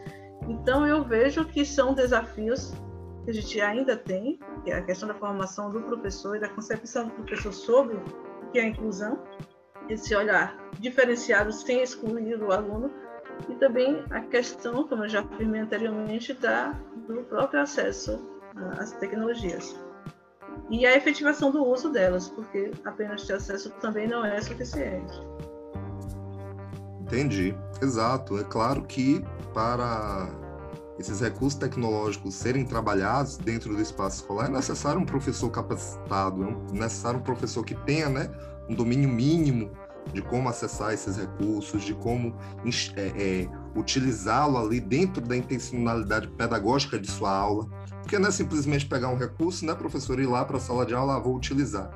Então 0.49 0.87
eu 0.87 1.05
vejo 1.05 1.45
que 1.47 1.65
são 1.65 1.95
desafios 1.95 2.73
que 3.25 3.31
a 3.31 3.35
gente 3.35 3.61
ainda 3.61 3.97
tem, 3.97 4.39
que 4.63 4.71
é 4.71 4.77
a 4.77 4.83
questão 4.83 5.09
da 5.09 5.15
formação 5.15 5.71
do 5.71 5.81
professor 5.83 6.37
e 6.37 6.41
da 6.41 6.49
concepção 6.49 7.09
do 7.09 7.15
professor 7.15 7.53
sobre 7.53 7.97
o 7.97 8.51
que 8.53 8.59
é 8.59 8.63
a 8.63 8.67
inclusão, 8.69 9.19
esse 9.89 10.15
olhar 10.15 10.57
diferenciado 10.79 11.53
sem 11.53 11.83
excluir 11.83 12.41
o 12.43 12.53
aluno, 12.53 12.91
e 13.49 13.55
também 13.57 14.05
a 14.11 14.21
questão, 14.21 14.87
como 14.87 15.05
eu 15.05 15.09
já 15.09 15.21
afirmei 15.21 15.61
anteriormente, 15.61 16.33
da, 16.35 16.73
do 17.09 17.23
próprio 17.25 17.61
acesso 17.61 18.21
às 18.79 18.93
tecnologias. 18.93 19.77
E 20.71 20.87
a 20.87 20.97
efetivação 20.97 21.51
do 21.51 21.65
uso 21.65 21.91
delas, 21.91 22.29
porque 22.29 22.71
apenas 22.85 23.27
ter 23.27 23.35
acesso 23.35 23.71
também 23.81 24.07
não 24.07 24.25
é 24.25 24.41
suficiente. 24.41 25.13
Entendi, 27.01 27.55
exato. 27.83 28.39
É 28.39 28.45
claro 28.45 28.83
que 28.85 29.23
para 29.53 30.29
esses 30.99 31.21
recursos 31.21 31.59
tecnológicos 31.59 32.35
serem 32.35 32.65
trabalhados 32.65 33.37
dentro 33.37 33.75
do 33.75 33.83
espaço 33.83 34.21
escolar, 34.21 34.47
é 34.47 34.53
necessário 34.53 35.01
um 35.01 35.05
professor 35.05 35.51
capacitado, 35.51 36.43
é 36.73 36.73
necessário 36.73 37.21
um 37.21 37.23
professor 37.23 37.65
que 37.65 37.75
tenha 37.75 38.09
né, 38.09 38.31
um 38.69 38.75
domínio 38.75 39.09
mínimo 39.09 39.71
de 40.13 40.23
como 40.23 40.49
acessar 40.49 40.93
esses 40.93 41.17
recursos, 41.17 41.83
de 41.83 41.95
como 41.95 42.37
é, 42.97 43.01
é, 43.01 43.49
utilizá-lo 43.77 44.59
ali 44.59 44.81
dentro 44.81 45.21
da 45.21 45.37
intencionalidade 45.37 46.29
pedagógica 46.29 46.99
de 46.99 47.11
sua 47.11 47.31
aula. 47.31 47.67
Porque 48.03 48.19
não 48.19 48.29
é 48.29 48.33
simplesmente 48.33 48.87
pegar 48.87 49.09
um 49.09 49.17
recurso, 49.17 49.65
né, 49.65 49.75
professor, 49.75 50.21
ir 50.21 50.27
lá 50.27 50.45
para 50.45 50.59
a 50.59 50.61
sala 50.61 50.85
de 50.85 50.95
aula, 50.95 51.17
ah, 51.17 51.19
vou 51.19 51.35
utilizar. 51.35 51.91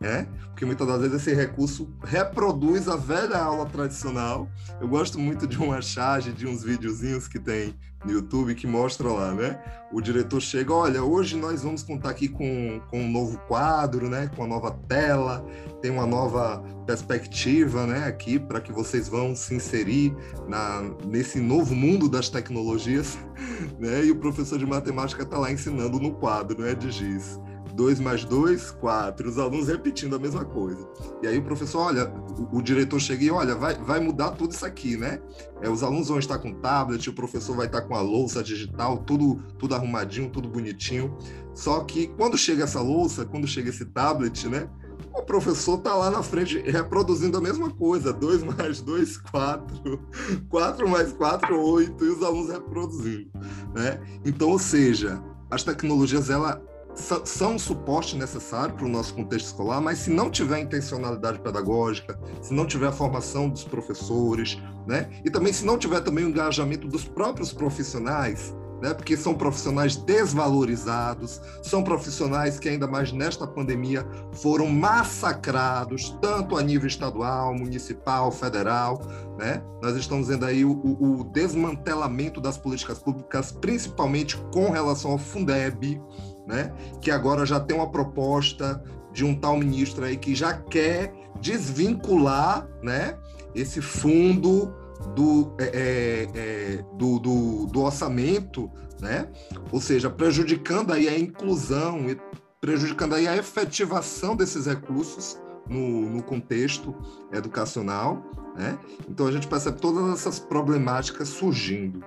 É, 0.00 0.26
porque 0.48 0.64
muitas 0.64 0.86
das 0.86 1.00
vezes 1.00 1.16
esse 1.22 1.34
recurso 1.34 1.88
reproduz 2.02 2.88
a 2.88 2.96
velha 2.96 3.38
aula 3.38 3.64
tradicional. 3.66 4.48
Eu 4.80 4.88
gosto 4.88 5.18
muito 5.18 5.46
de 5.46 5.56
uma 5.56 5.80
charge, 5.80 6.32
de 6.32 6.46
uns 6.46 6.62
videozinhos 6.62 7.26
que 7.26 7.38
tem 7.38 7.74
no 8.04 8.12
YouTube 8.12 8.54
que 8.54 8.66
mostram 8.66 9.14
lá, 9.14 9.32
né? 9.32 9.58
O 9.92 10.00
diretor 10.00 10.40
chega, 10.40 10.72
olha, 10.72 11.02
hoje 11.02 11.36
nós 11.36 11.62
vamos 11.62 11.82
contar 11.82 12.10
aqui 12.10 12.28
com, 12.28 12.80
com 12.90 13.00
um 13.00 13.10
novo 13.10 13.38
quadro, 13.48 14.08
né? 14.08 14.30
Com 14.34 14.42
uma 14.42 14.48
nova 14.48 14.70
tela, 14.88 15.44
tem 15.80 15.90
uma 15.90 16.06
nova 16.06 16.62
perspectiva, 16.86 17.86
né? 17.86 18.04
Aqui 18.04 18.38
para 18.38 18.60
que 18.60 18.72
vocês 18.72 19.08
vão 19.08 19.34
se 19.34 19.54
inserir 19.54 20.14
na, 20.46 20.82
nesse 21.06 21.40
novo 21.40 21.74
mundo 21.74 22.08
das 22.08 22.28
tecnologias, 22.28 23.18
né? 23.80 24.04
E 24.04 24.10
o 24.10 24.16
professor 24.16 24.58
de 24.58 24.66
matemática 24.66 25.22
está 25.22 25.38
lá 25.38 25.50
ensinando 25.50 25.98
no 25.98 26.14
quadro, 26.14 26.60
né? 26.60 26.74
De 26.74 26.90
giz. 26.90 27.40
2 27.74 28.00
mais 28.00 28.24
2, 28.24 28.70
4. 28.72 29.28
Os 29.28 29.38
alunos 29.38 29.68
repetindo 29.68 30.16
a 30.16 30.18
mesma 30.18 30.44
coisa. 30.44 30.86
E 31.22 31.26
aí 31.26 31.38
o 31.38 31.42
professor, 31.42 31.80
olha, 31.80 32.08
o, 32.08 32.58
o, 32.58 32.62
diretor 32.62 33.00
chega 33.00 33.24
e 33.24 33.30
olha, 33.30 33.54
vai, 33.54 33.74
vai 33.74 34.00
mudar 34.00 34.30
tudo 34.30 34.52
isso 34.52 34.64
aqui, 34.64 34.96
né? 34.96 35.20
É, 35.60 35.68
os 35.68 35.82
alunos 35.82 36.08
vão 36.08 36.18
estar 36.18 36.38
com 36.38 36.52
tablet, 36.54 37.08
o 37.08 37.12
professor 37.12 37.56
vai 37.56 37.66
estar 37.66 37.82
com 37.82 37.94
a 37.94 38.00
louça 38.00 38.42
digital, 38.42 38.98
tudo, 38.98 39.42
tudo 39.58 39.74
arrumadinho, 39.74 40.30
tudo 40.30 40.48
bonitinho. 40.48 41.16
Só 41.54 41.80
que 41.80 42.08
quando 42.08 42.38
chega 42.38 42.64
essa 42.64 42.80
louça, 42.80 43.24
quando 43.24 43.46
chega 43.46 43.70
esse 43.70 43.84
tablet, 43.84 44.48
né? 44.48 44.68
o 45.14 45.22
professor 45.22 45.78
está 45.78 45.94
lá 45.94 46.10
na 46.10 46.22
frente 46.22 46.58
reproduzindo 46.58 47.38
a 47.38 47.40
mesma 47.40 47.70
coisa, 47.70 48.12
2 48.12 48.42
mais 48.56 48.80
2, 48.80 49.18
4, 49.18 50.00
4 50.48 50.88
mais 50.88 51.12
4, 51.12 51.60
8, 51.60 52.04
e 52.04 52.08
os 52.08 52.22
alunos 52.22 52.50
reproduzindo. 52.50 53.30
Né? 53.74 54.00
Então, 54.24 54.50
ou 54.50 54.58
seja, 54.58 55.22
as 55.50 55.62
tecnologias 55.62 56.30
ela, 56.30 56.60
são 56.94 57.54
um 57.54 57.58
suporte 57.58 58.16
necessário 58.16 58.74
para 58.74 58.84
o 58.84 58.88
nosso 58.88 59.14
contexto 59.14 59.46
escolar, 59.46 59.80
mas 59.80 59.98
se 59.98 60.10
não 60.10 60.30
tiver 60.30 60.60
intencionalidade 60.60 61.40
pedagógica, 61.40 62.18
se 62.40 62.54
não 62.54 62.66
tiver 62.66 62.88
a 62.88 62.92
formação 62.92 63.48
dos 63.48 63.64
professores, 63.64 64.58
né? 64.86 65.10
e 65.24 65.30
também 65.30 65.52
se 65.52 65.64
não 65.64 65.78
tiver 65.78 66.00
também 66.00 66.24
o 66.24 66.28
engajamento 66.28 66.86
dos 66.86 67.04
próprios 67.04 67.52
profissionais, 67.52 68.54
né? 68.80 68.92
porque 68.92 69.16
são 69.16 69.34
profissionais 69.34 69.96
desvalorizados, 69.96 71.40
são 71.62 71.82
profissionais 71.82 72.58
que, 72.58 72.68
ainda 72.68 72.86
mais 72.86 73.12
nesta 73.12 73.46
pandemia, 73.46 74.06
foram 74.32 74.66
massacrados, 74.66 76.16
tanto 76.20 76.56
a 76.56 76.62
nível 76.62 76.86
estadual, 76.86 77.54
municipal, 77.54 78.30
federal. 78.30 79.00
Né? 79.38 79.62
Nós 79.82 79.96
estamos 79.96 80.28
vendo 80.28 80.44
aí 80.44 80.64
o, 80.64 80.72
o 80.72 81.24
desmantelamento 81.24 82.40
das 82.40 82.58
políticas 82.58 82.98
públicas, 82.98 83.50
principalmente 83.50 84.36
com 84.52 84.70
relação 84.70 85.12
ao 85.12 85.18
Fundeb, 85.18 86.00
né? 86.46 86.72
que 87.00 87.10
agora 87.10 87.46
já 87.46 87.60
tem 87.60 87.76
uma 87.76 87.90
proposta 87.90 88.82
de 89.12 89.24
um 89.24 89.34
tal 89.34 89.56
ministro 89.56 90.04
aí 90.04 90.16
que 90.16 90.34
já 90.34 90.52
quer 90.52 91.14
desvincular 91.40 92.68
né, 92.82 93.16
esse 93.54 93.80
fundo 93.80 94.74
do, 95.14 95.54
é, 95.58 95.64
é, 95.64 96.28
é, 96.34 96.84
do, 96.96 97.18
do, 97.18 97.66
do, 97.66 97.82
orçamento, 97.82 98.70
né? 99.00 99.28
ou 99.70 99.80
seja, 99.80 100.10
prejudicando 100.10 100.92
aí 100.92 101.08
a 101.08 101.18
inclusão 101.18 102.08
e 102.08 102.18
prejudicando 102.60 103.14
aí 103.14 103.28
a 103.28 103.36
efetivação 103.36 104.34
desses 104.34 104.66
recursos 104.66 105.38
no, 105.68 106.10
no 106.10 106.22
contexto 106.22 106.94
educacional. 107.32 108.22
Né? 108.56 108.78
Então 109.08 109.26
a 109.26 109.32
gente 109.32 109.46
percebe 109.46 109.80
todas 109.80 110.12
essas 110.14 110.38
problemáticas 110.38 111.28
surgindo. 111.28 112.02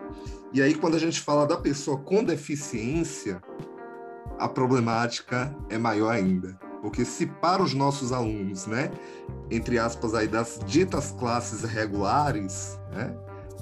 E 0.53 0.61
aí, 0.61 0.73
quando 0.73 0.95
a 0.95 0.99
gente 0.99 1.19
fala 1.19 1.45
da 1.45 1.57
pessoa 1.57 1.97
com 1.97 2.23
deficiência, 2.23 3.41
a 4.39 4.47
problemática 4.47 5.55
é 5.69 5.77
maior 5.77 6.11
ainda. 6.11 6.57
Porque 6.81 7.03
se 7.03 7.25
para 7.25 7.61
os 7.61 7.73
nossos 7.73 8.11
alunos, 8.11 8.67
né, 8.67 8.91
entre 9.49 9.79
aspas 9.79 10.13
aí 10.13 10.27
das 10.27 10.59
ditas 10.65 11.11
classes 11.11 11.63
regulares, 11.63 12.79
né, 12.91 13.15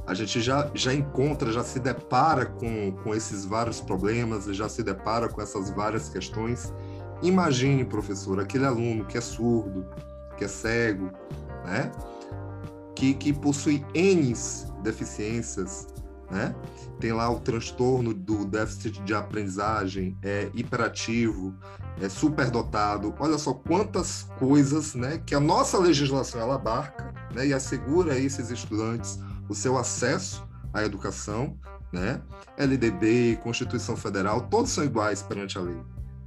a 0.06 0.14
gente 0.14 0.40
já, 0.40 0.70
já 0.74 0.94
encontra, 0.94 1.52
já 1.52 1.64
se 1.64 1.80
depara 1.80 2.46
com, 2.46 2.92
com 3.04 3.16
esses 3.16 3.46
vários 3.46 3.82
problemas, 3.82 4.46
já 4.46 4.70
se 4.70 4.84
depara 4.84 5.28
com 5.28 5.42
essas 5.42 5.72
várias 5.72 6.10
questões. 6.10 6.72
Imagine, 7.24 7.86
professor, 7.86 8.40
aquele 8.40 8.66
aluno 8.66 9.06
que 9.06 9.18
é 9.18 9.22
surdo, 9.22 9.88
que 10.38 10.44
é 10.44 10.48
cego, 10.48 11.10
né, 11.66 11.92
que, 12.94 13.14
que 13.14 13.34
possui 13.34 13.84
N 13.94 14.34
deficiências, 14.84 15.88
né? 16.30 16.56
Tem 17.00 17.12
lá 17.12 17.30
o 17.30 17.40
transtorno 17.40 18.14
do 18.14 18.46
déficit 18.46 19.02
de 19.04 19.14
aprendizagem, 19.14 20.18
é 20.24 20.50
hiperativo, 20.54 21.54
é 22.02 22.10
superdotado. 22.10 23.14
Olha 23.20 23.38
só 23.38 23.54
quantas 23.54 24.24
coisas, 24.40 24.96
né, 24.96 25.22
que 25.26 25.36
a 25.36 25.40
nossa 25.40 25.78
legislação 25.78 26.42
ela 26.42 26.56
abarca, 26.56 27.14
né, 27.34 27.48
e 27.48 27.54
assegura 27.54 28.14
a 28.14 28.20
esses 28.20 28.50
estudantes 28.50 29.20
o 29.48 29.54
seu 29.54 29.78
acesso 29.78 30.48
à 30.74 30.84
educação, 30.84 31.58
né? 31.92 32.22
LDB, 32.58 33.40
Constituição 33.44 33.96
Federal, 33.96 34.42
todos 34.48 34.72
são 34.72 34.84
iguais 34.84 35.22
perante 35.22 35.58
a 35.58 35.62
lei, 35.62 35.78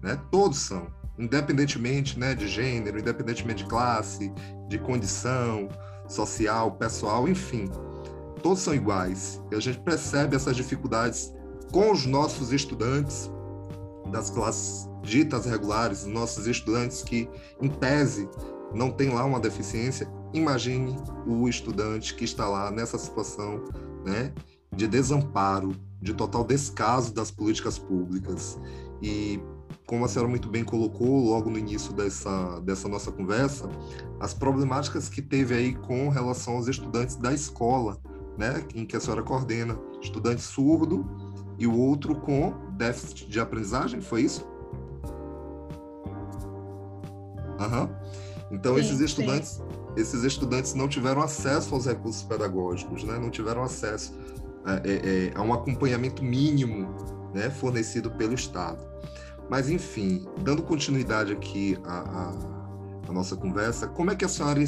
né? 0.00 0.18
Todos 0.30 0.58
são, 0.58 0.86
independentemente, 1.18 2.18
né, 2.18 2.34
de 2.34 2.46
gênero, 2.46 2.98
independentemente 2.98 3.64
de 3.64 3.68
classe, 3.68 4.32
de 4.68 4.78
condição 4.78 5.68
social, 6.06 6.72
pessoal, 6.72 7.28
enfim 7.28 7.68
todos 8.38 8.60
são 8.60 8.74
iguais. 8.74 9.42
E 9.50 9.54
a 9.54 9.60
gente 9.60 9.78
percebe 9.80 10.36
essas 10.36 10.56
dificuldades 10.56 11.32
com 11.72 11.90
os 11.92 12.06
nossos 12.06 12.52
estudantes 12.52 13.30
das 14.10 14.30
classes 14.30 14.88
ditas 15.02 15.44
regulares, 15.44 16.04
nossos 16.04 16.46
estudantes 16.46 17.02
que, 17.02 17.28
em 17.60 17.68
tese, 17.68 18.28
não 18.74 18.90
tem 18.90 19.10
lá 19.10 19.24
uma 19.24 19.40
deficiência. 19.40 20.10
Imagine 20.32 20.96
o 21.26 21.48
estudante 21.48 22.14
que 22.14 22.24
está 22.24 22.48
lá 22.48 22.70
nessa 22.70 22.98
situação 22.98 23.64
né, 24.04 24.32
de 24.74 24.86
desamparo, 24.86 25.74
de 26.00 26.14
total 26.14 26.44
descaso 26.44 27.12
das 27.12 27.30
políticas 27.30 27.78
públicas. 27.78 28.58
E, 29.02 29.40
como 29.86 30.04
a 30.04 30.08
senhora 30.08 30.28
muito 30.28 30.48
bem 30.48 30.64
colocou 30.64 31.30
logo 31.30 31.48
no 31.48 31.58
início 31.58 31.92
dessa, 31.94 32.60
dessa 32.60 32.88
nossa 32.88 33.10
conversa, 33.10 33.68
as 34.20 34.34
problemáticas 34.34 35.08
que 35.08 35.22
teve 35.22 35.54
aí 35.54 35.74
com 35.74 36.08
relação 36.08 36.56
aos 36.56 36.68
estudantes 36.68 37.16
da 37.16 37.32
escola, 37.32 37.98
né, 38.38 38.64
em 38.72 38.86
que 38.86 38.96
a 38.96 39.00
senhora 39.00 39.22
coordena, 39.22 39.76
estudante 40.00 40.40
surdo 40.40 41.04
e 41.58 41.66
o 41.66 41.76
outro 41.76 42.14
com 42.14 42.54
déficit 42.76 43.28
de 43.28 43.40
aprendizagem, 43.40 44.00
foi 44.00 44.22
isso? 44.22 44.46
Uhum. 47.58 47.88
Então 48.52 48.74
sim, 48.74 48.80
esses 48.80 49.00
estudantes, 49.00 49.48
sim. 49.48 49.62
esses 49.96 50.22
estudantes 50.22 50.72
não 50.74 50.88
tiveram 50.88 51.20
acesso 51.20 51.74
aos 51.74 51.86
recursos 51.86 52.22
pedagógicos, 52.22 53.02
né? 53.02 53.18
Não 53.18 53.28
tiveram 53.28 53.64
acesso 53.64 54.14
a, 54.64 54.74
é, 54.74 54.82
é, 54.84 55.26
é, 55.26 55.32
a 55.34 55.42
um 55.42 55.52
acompanhamento 55.52 56.22
mínimo, 56.22 56.88
né, 57.34 57.50
fornecido 57.50 58.08
pelo 58.12 58.34
Estado. 58.34 58.78
Mas 59.50 59.68
enfim, 59.68 60.24
dando 60.42 60.62
continuidade 60.62 61.32
aqui 61.32 61.76
à, 61.84 61.98
à, 61.98 62.34
à 63.08 63.12
nossa 63.12 63.34
conversa, 63.34 63.88
como 63.88 64.12
é 64.12 64.14
que 64.14 64.24
a 64.24 64.28
senhora, 64.28 64.62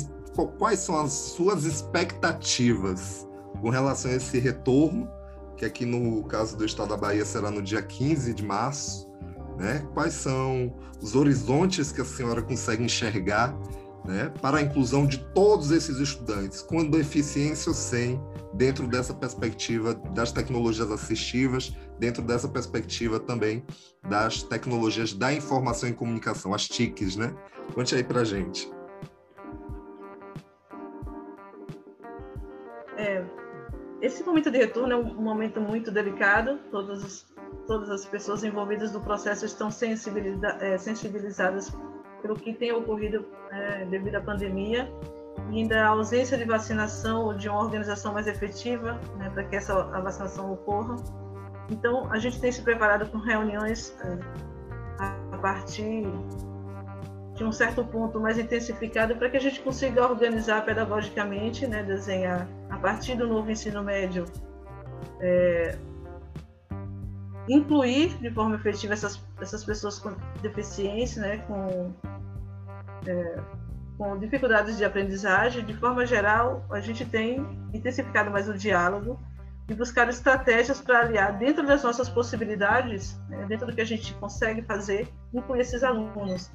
quais 0.58 0.80
são 0.80 1.00
as 1.00 1.12
suas 1.12 1.64
expectativas 1.64 3.29
com 3.60 3.70
relação 3.70 4.10
a 4.10 4.14
esse 4.14 4.38
retorno, 4.38 5.10
que 5.56 5.64
aqui 5.64 5.84
no 5.84 6.24
caso 6.24 6.56
do 6.56 6.64
estado 6.64 6.88
da 6.88 6.96
Bahia 6.96 7.24
será 7.24 7.50
no 7.50 7.62
dia 7.62 7.82
15 7.82 8.32
de 8.34 8.44
março, 8.44 9.10
né? 9.58 9.86
Quais 9.92 10.14
são 10.14 10.74
os 11.02 11.14
horizontes 11.14 11.92
que 11.92 12.00
a 12.00 12.04
senhora 12.04 12.42
consegue 12.42 12.82
enxergar 12.82 13.54
né, 14.04 14.32
para 14.40 14.58
a 14.58 14.62
inclusão 14.62 15.06
de 15.06 15.18
todos 15.34 15.70
esses 15.70 15.98
estudantes, 15.98 16.62
com 16.62 16.88
deficiência 16.88 17.68
ou 17.68 17.74
sem, 17.74 18.20
dentro 18.54 18.86
dessa 18.86 19.12
perspectiva 19.12 19.94
das 20.14 20.32
tecnologias 20.32 20.90
assistivas, 20.90 21.76
dentro 21.98 22.22
dessa 22.22 22.48
perspectiva 22.48 23.20
também 23.20 23.62
das 24.08 24.42
tecnologias 24.42 25.12
da 25.12 25.32
informação 25.32 25.88
e 25.88 25.92
comunicação, 25.92 26.54
as 26.54 26.66
TICs, 26.66 27.16
né? 27.16 27.34
Conte 27.74 27.94
aí 27.94 28.02
para 28.02 28.24
gente. 28.24 28.70
É, 32.96 33.24
esse 34.00 34.24
momento 34.24 34.50
de 34.50 34.58
retorno 34.58 34.92
é 34.92 34.96
um 34.96 35.14
momento 35.14 35.60
muito 35.60 35.90
delicado. 35.90 36.58
Todas 36.70 37.04
as, 37.04 37.26
todas 37.66 37.90
as 37.90 38.06
pessoas 38.06 38.42
envolvidas 38.42 38.92
no 38.92 39.00
processo 39.00 39.44
estão 39.44 39.70
sensibiliza, 39.70 40.56
é, 40.60 40.78
sensibilizadas 40.78 41.70
pelo 42.22 42.34
que 42.34 42.52
tem 42.54 42.72
ocorrido 42.72 43.26
é, 43.50 43.84
devido 43.86 44.16
à 44.16 44.20
pandemia 44.20 44.90
e 45.50 45.58
ainda 45.58 45.84
a 45.84 45.88
ausência 45.88 46.36
de 46.36 46.44
vacinação 46.44 47.24
ou 47.26 47.34
de 47.34 47.48
uma 47.48 47.60
organização 47.60 48.12
mais 48.12 48.26
efetiva 48.26 49.00
né, 49.16 49.30
para 49.30 49.44
que 49.44 49.56
essa 49.56 49.74
a 49.74 50.00
vacinação 50.00 50.52
ocorra. 50.52 50.96
Então, 51.70 52.10
a 52.10 52.18
gente 52.18 52.40
tem 52.40 52.50
se 52.50 52.62
preparado 52.62 53.08
com 53.10 53.18
reuniões 53.18 53.96
é, 54.02 54.18
a 55.32 55.38
partir 55.38 56.04
de 57.34 57.44
um 57.44 57.52
certo 57.52 57.84
ponto 57.84 58.18
mais 58.20 58.38
intensificado 58.38 59.16
para 59.16 59.30
que 59.30 59.36
a 59.36 59.40
gente 59.40 59.60
consiga 59.60 60.06
organizar 60.06 60.64
pedagogicamente, 60.64 61.66
né, 61.66 61.82
desenhar 61.82 62.46
a 62.70 62.76
partir 62.78 63.16
do 63.16 63.26
novo 63.26 63.50
ensino 63.50 63.82
médio, 63.82 64.24
é, 65.20 65.76
incluir 67.48 68.16
de 68.18 68.30
forma 68.30 68.56
efetiva 68.56 68.94
essas, 68.94 69.20
essas 69.40 69.64
pessoas 69.64 69.98
com 69.98 70.14
deficiência, 70.40 71.20
né, 71.20 71.38
com, 71.38 71.92
é, 73.06 73.40
com 73.98 74.18
dificuldades 74.18 74.76
de 74.76 74.84
aprendizagem. 74.84 75.64
De 75.64 75.74
forma 75.74 76.06
geral, 76.06 76.64
a 76.70 76.80
gente 76.80 77.04
tem 77.04 77.46
intensificado 77.72 78.30
mais 78.30 78.48
o 78.48 78.54
diálogo 78.54 79.18
e 79.68 79.74
buscar 79.74 80.08
estratégias 80.08 80.80
para 80.80 81.00
aliar 81.00 81.38
dentro 81.38 81.66
das 81.66 81.82
nossas 81.82 82.08
possibilidades, 82.08 83.20
né, 83.28 83.44
dentro 83.46 83.66
do 83.66 83.74
que 83.74 83.80
a 83.80 83.86
gente 83.86 84.14
consegue 84.14 84.62
fazer, 84.62 85.08
incluir 85.32 85.60
esses 85.60 85.82
alunos 85.82 86.50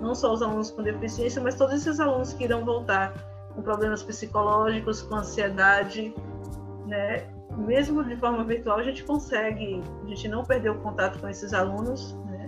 não 0.00 0.14
só 0.14 0.32
os 0.32 0.42
alunos 0.42 0.70
com 0.70 0.82
deficiência, 0.82 1.40
mas 1.42 1.54
todos 1.54 1.74
esses 1.74 2.00
alunos 2.00 2.32
que 2.32 2.44
irão 2.44 2.64
voltar 2.64 3.14
com 3.60 3.62
problemas 3.62 4.02
psicológicos, 4.02 5.02
com 5.02 5.16
ansiedade, 5.16 6.14
né? 6.86 7.28
Mesmo 7.58 8.02
de 8.02 8.16
forma 8.16 8.42
virtual, 8.42 8.78
a 8.78 8.82
gente 8.82 9.04
consegue, 9.04 9.82
a 10.02 10.06
gente 10.08 10.28
não 10.28 10.44
perdeu 10.44 10.72
o 10.72 10.78
contato 10.78 11.18
com 11.20 11.28
esses 11.28 11.52
alunos, 11.52 12.14
né? 12.26 12.46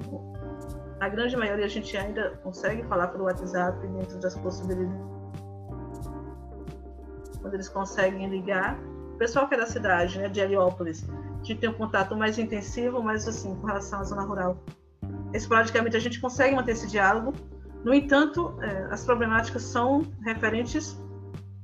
A 1.01 1.09
grande 1.09 1.37
maioria 1.37 1.67
a 1.67 1.69
gente 1.69 1.97
ainda 1.97 2.31
consegue 2.43 2.83
falar 2.85 3.09
pelo 3.09 3.25
WhatsApp 3.25 3.87
dentro 3.87 4.19
das 4.19 4.37
possibilidades. 4.39 5.13
Quando 7.41 7.55
eles 7.55 7.69
conseguem 7.69 8.29
ligar. 8.29 8.79
O 9.15 9.19
pessoal 9.23 9.47
que 9.47 9.55
é 9.55 9.59
da 9.59 9.67
cidade, 9.67 10.19
né, 10.19 10.29
de 10.29 10.41
Heliópolis, 10.41 11.07
a 11.09 11.45
gente 11.45 11.61
tem 11.61 11.69
um 11.69 11.75
contato 11.75 12.17
mais 12.17 12.39
intensivo, 12.39 13.03
mas 13.03 13.29
assim, 13.29 13.55
com 13.57 13.67
relação 13.67 14.01
à 14.01 14.05
zona 14.05 14.23
rural, 14.23 14.57
esporadicamente 15.33 15.97
a 15.97 16.01
gente 16.01 16.21
consegue 16.21 16.57
manter 16.57 16.73
esse 16.73 16.89
diálogo, 16.89 17.33
No 17.85 17.93
entanto, 17.93 18.57
é, 18.63 18.87
as 18.91 19.05
problemáticas 19.05 19.63
são 19.63 20.03
referentes 20.25 20.97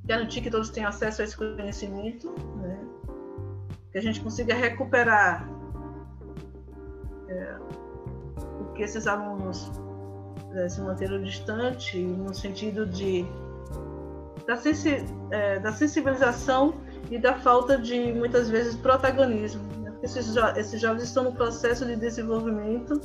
garantir 0.04 0.40
que 0.40 0.50
todos 0.50 0.70
tenham 0.70 0.88
acesso 0.88 1.20
a 1.20 1.24
esse 1.24 1.37
conhecimento, 1.37 2.35
né? 2.57 2.81
que 3.92 3.98
a 3.98 4.00
gente 4.00 4.20
consiga 4.20 4.54
recuperar 4.54 5.48
é, 7.28 7.57
o 8.61 8.72
que 8.74 8.83
esses 8.83 9.07
alunos 9.07 9.70
é, 10.54 10.68
se 10.68 10.81
manteram 10.81 11.22
distantes, 11.22 11.94
no 12.02 12.35
sentido 12.35 12.87
de 12.87 13.26
da, 14.46 14.57
sensi, 14.57 15.04
é, 15.31 15.59
da, 15.59 15.72
sensibilização 15.72 16.74
e 17.11 17.18
da 17.18 17.35
falta 17.35 17.76
de 17.76 18.12
muitas 18.12 18.48
vezes 18.48 18.74
protagonismo. 18.76 19.62
Né? 19.83 19.92
Esses, 20.02 20.33
jo 20.33 20.40
esses 20.57 20.81
jovens 20.81 21.02
estão 21.02 21.24
no 21.24 21.33
processo 21.33 21.85
de 21.85 21.96
desenvolvimento 21.96 22.98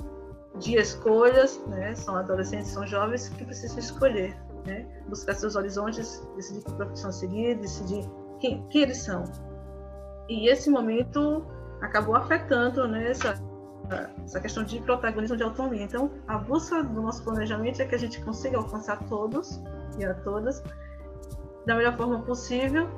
de 0.60 0.76
escolhas, 0.76 1.60
né? 1.68 1.96
são 1.96 2.16
adolescentes, 2.16 2.68
são 2.70 2.86
jovens 2.86 3.30
que 3.30 3.44
precisam 3.44 3.80
escolher, 3.80 4.36
né? 4.66 4.86
buscar 5.08 5.34
seus 5.34 5.56
horizontes, 5.56 6.26
decidir 6.36 6.63
que 6.63 6.74
profissão 6.74 7.12
seguir, 7.12 7.56
decidir 7.56 8.06
quem, 8.39 8.66
quem 8.70 8.84
eles 8.84 8.98
são. 8.98 9.24
E 10.30 10.48
esse 10.50 10.70
momento 10.70 11.46
acabou 11.82 12.16
afetando 12.16 12.88
né, 12.88 13.10
essa, 13.10 13.36
essa 14.24 14.39
questão 14.39 14.63
de 14.63 14.80
protagonismo 14.82 15.36
de 15.36 15.44
autonomia. 15.44 15.84
Então, 15.84 16.12
a 16.28 16.38
busca 16.38 16.84
do 16.84 17.02
nosso 17.02 17.24
planejamento 17.24 17.82
é 17.82 17.86
que 17.86 17.96
a 17.96 18.00
gente 18.00 18.24
consiga 18.24 18.58
alcançar 18.58 18.98
todos 19.10 19.62
e 19.98 20.06
a 20.06 20.13
todas 20.13 20.63
da 21.66 21.76
melhor 21.76 21.96
forma 21.96 22.22
possível, 22.22 22.89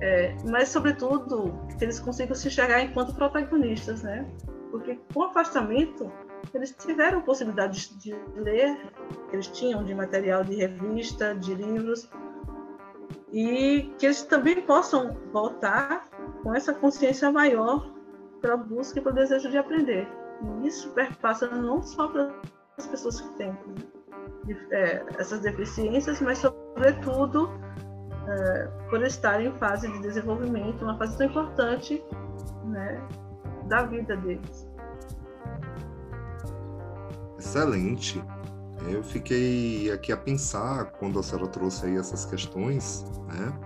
é, 0.00 0.36
mas, 0.48 0.68
sobretudo, 0.68 1.52
que 1.76 1.84
eles 1.84 1.98
consigam 1.98 2.34
se 2.34 2.48
enxergar 2.48 2.82
enquanto 2.82 3.14
protagonistas, 3.14 4.02
né? 4.02 4.26
Porque 4.70 4.98
com 5.12 5.24
afastamento, 5.24 6.10
eles 6.54 6.72
tiveram 6.72 7.20
possibilidade 7.22 7.96
de 7.98 8.14
ler, 8.36 8.92
eles 9.32 9.48
tinham 9.48 9.84
de 9.84 9.94
material 9.94 10.44
de 10.44 10.54
revista, 10.54 11.34
de 11.34 11.54
livros, 11.54 12.08
e 13.32 13.92
que 13.98 14.06
eles 14.06 14.22
também 14.22 14.62
possam 14.62 15.16
voltar 15.32 16.08
com 16.42 16.54
essa 16.54 16.72
consciência 16.72 17.30
maior 17.30 17.90
para 18.40 18.54
a 18.54 18.56
busca 18.56 18.98
e 18.98 19.02
para 19.02 19.12
o 19.12 19.14
desejo 19.14 19.50
de 19.50 19.58
aprender. 19.58 20.08
E 20.62 20.68
isso 20.68 20.90
perpassa 20.90 21.48
não 21.48 21.82
só 21.82 22.08
para 22.08 22.32
as 22.76 22.86
pessoas 22.86 23.20
que 23.20 23.28
têm 23.36 23.56
é, 24.70 25.04
essas 25.18 25.40
deficiências, 25.40 26.20
mas, 26.20 26.38
sobretudo, 26.38 27.50
é, 28.28 28.68
por 28.88 29.02
estar 29.02 29.40
em 29.40 29.52
fase 29.58 29.90
de 29.90 30.00
desenvolvimento, 30.00 30.82
uma 30.82 30.96
fase 30.96 31.18
tão 31.18 31.26
importante 31.26 32.02
né, 32.64 33.00
da 33.64 33.82
vida 33.84 34.16
deles. 34.16 34.67
Excelente. 37.48 38.22
Eu 38.90 39.02
fiquei 39.02 39.90
aqui 39.90 40.12
a 40.12 40.18
pensar 40.18 40.84
quando 40.98 41.18
a 41.18 41.22
senhora 41.22 41.48
trouxe 41.48 41.86
aí 41.86 41.96
essas 41.96 42.26
questões, 42.26 43.06
né, 43.26 43.58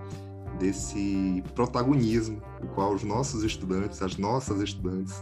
desse 0.57 1.43
protagonismo, 1.53 2.41
o 2.61 2.67
qual 2.67 2.93
os 2.93 3.03
nossos 3.03 3.43
estudantes, 3.43 4.01
as 4.01 4.15
nossas 4.15 4.61
estudantes, 4.61 5.21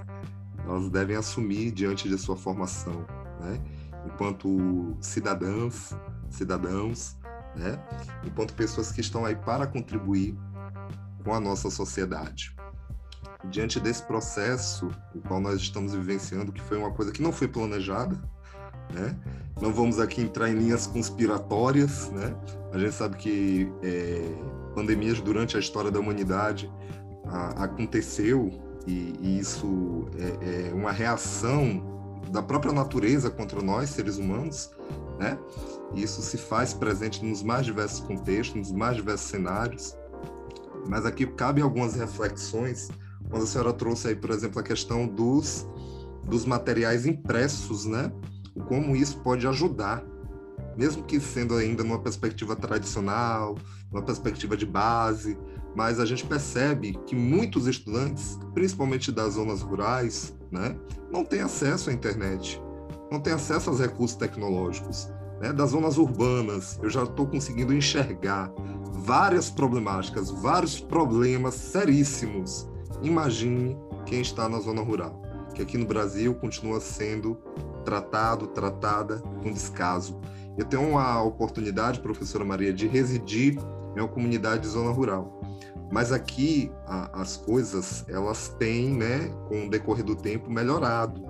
elas 0.64 0.92
devem 0.92 1.16
assumir 1.16 1.72
diante 1.72 2.08
de 2.08 2.16
sua 2.20 2.38
formação, 2.38 3.04
né, 3.40 3.60
enquanto 4.06 4.96
cidadãs, 5.02 5.98
cidadãos, 6.30 7.18
né, 7.56 7.84
enquanto 8.24 8.54
pessoas 8.54 8.92
que 8.92 9.02
estão 9.02 9.26
aí 9.26 9.36
para 9.36 9.66
contribuir 9.66 10.38
com 11.24 11.34
a 11.34 11.40
nossa 11.40 11.72
sociedade. 11.72 12.56
Diante 13.50 13.80
desse 13.80 14.04
processo, 14.04 14.88
o 15.16 15.22
qual 15.22 15.40
nós 15.40 15.60
estamos 15.60 15.96
vivenciando, 15.96 16.52
que 16.52 16.62
foi 16.62 16.78
uma 16.78 16.92
coisa 16.92 17.12
que 17.12 17.24
não 17.24 17.32
foi 17.32 17.48
planejada, 17.48 18.22
né? 18.94 19.16
Não 19.62 19.72
vamos 19.74 20.00
aqui 20.00 20.22
entrar 20.22 20.50
em 20.50 20.56
linhas 20.56 20.88
conspiratórias, 20.88 22.10
né? 22.12 22.36
A 22.72 22.80
gente 22.80 22.94
sabe 22.94 23.18
que 23.18 23.72
é, 23.84 24.22
pandemias 24.74 25.20
durante 25.20 25.56
a 25.56 25.60
história 25.60 25.92
da 25.92 26.00
humanidade 26.00 26.72
a, 27.26 27.66
aconteceu 27.66 28.52
e, 28.88 29.14
e 29.22 29.40
isso 29.40 30.08
é, 30.18 30.70
é, 30.70 30.74
uma 30.74 30.92
reação 30.92 32.20
da 32.32 32.42
própria 32.42 32.74
natureza 32.74 33.30
contra 33.30 33.62
nós, 33.62 33.90
seres 33.90 34.18
humanos, 34.18 34.72
né? 35.20 35.38
Isso 35.94 36.22
se 36.22 36.38
faz 36.38 36.74
presente 36.74 37.24
nos 37.24 37.44
mais 37.44 37.66
diversos 37.66 38.00
contextos, 38.00 38.56
nos 38.56 38.72
mais 38.72 38.96
diversos 38.96 39.30
cenários. 39.30 39.96
Mas 40.88 41.06
aqui 41.06 41.28
cabe 41.28 41.62
algumas 41.62 41.94
reflexões 41.96 42.90
quando 43.30 43.44
a 43.44 43.46
senhora 43.46 43.74
trouxe 43.74 44.10
aí, 44.10 44.16
por 44.16 44.32
exemplo, 44.32 44.60
a 44.60 44.64
questão 44.64 45.08
dos, 45.08 45.68
dos 46.24 46.46
materiais 46.46 47.06
impressos, 47.06 47.86
né? 47.86 48.12
Como 48.62 48.96
isso 48.96 49.18
pode 49.20 49.48
ajudar, 49.48 50.04
mesmo 50.78 51.04
que 51.04 51.20
sendo 51.20 51.56
ainda 51.56 51.84
numa 51.84 52.00
perspectiva 52.00 52.56
tradicional, 52.56 53.58
uma 53.92 54.02
perspectiva 54.02 54.56
de 54.56 54.66
base, 54.66 55.38
mas 55.76 56.00
a 56.00 56.06
gente 56.06 56.26
percebe 56.26 56.98
que 57.06 57.16
muitos 57.16 57.68
estudantes, 57.68 58.40
principalmente 58.54 59.12
das 59.12 59.34
zonas 59.34 59.62
rurais, 59.62 60.34
né, 60.52 60.76
não 61.12 61.24
têm 61.24 61.42
acesso 61.42 61.90
à 61.90 61.94
internet, 61.94 62.62
não 63.12 63.20
têm 63.20 63.34
acesso 63.34 63.70
aos 63.70 63.80
recursos 63.80 64.18
tecnológicos. 64.18 65.10
Né? 65.42 65.52
Das 65.52 65.72
zonas 65.72 65.98
urbanas, 65.98 66.80
eu 66.82 66.90
já 66.90 67.04
estou 67.04 67.28
conseguindo 67.28 67.74
enxergar 67.74 68.52
várias 68.92 69.50
problemáticas, 69.50 70.30
vários 70.30 70.80
problemas 70.80 71.56
seríssimos. 71.56 72.70
Imagine 73.02 73.78
quem 74.06 74.22
está 74.22 74.48
na 74.48 74.60
zona 74.60 74.82
rural, 74.82 75.22
que 75.62 75.64
aqui 75.64 75.78
no 75.78 75.86
Brasil 75.86 76.34
continua 76.34 76.80
sendo 76.80 77.36
tratado, 77.86 78.48
tratada 78.48 79.20
com 79.42 79.52
descaso. 79.52 80.20
Eu 80.58 80.66
tenho 80.66 80.90
uma 80.90 81.22
oportunidade, 81.22 82.00
professora 82.00 82.44
Maria, 82.44 82.74
de 82.74 82.88
residir 82.88 83.58
em 83.96 84.00
uma 84.00 84.08
comunidade 84.08 84.64
de 84.64 84.68
zona 84.68 84.92
rural. 84.92 85.40
Mas 85.92 86.12
aqui 86.12 86.72
a, 86.86 87.22
as 87.22 87.38
coisas 87.38 88.06
elas 88.08 88.50
têm, 88.60 88.92
né, 88.92 89.30
com 89.48 89.68
o 89.68 89.70
decorrer 89.70 90.04
do 90.04 90.16
tempo, 90.16 90.50
melhorado, 90.50 91.22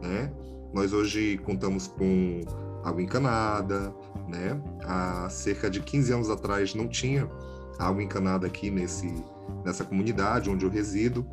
né? 0.00 0.32
Nós 0.72 0.92
hoje 0.92 1.38
contamos 1.38 1.86
com 1.86 2.40
água 2.82 3.02
encanada, 3.02 3.94
né? 4.28 4.60
Há 4.84 5.28
cerca 5.28 5.68
de 5.68 5.80
15 5.80 6.12
anos 6.12 6.30
atrás 6.30 6.74
não 6.74 6.88
tinha 6.88 7.28
água 7.78 8.02
encanada 8.02 8.46
aqui 8.46 8.70
nesse 8.70 9.12
nessa 9.64 9.84
comunidade 9.84 10.48
onde 10.48 10.64
eu 10.64 10.70
resido. 10.70 11.26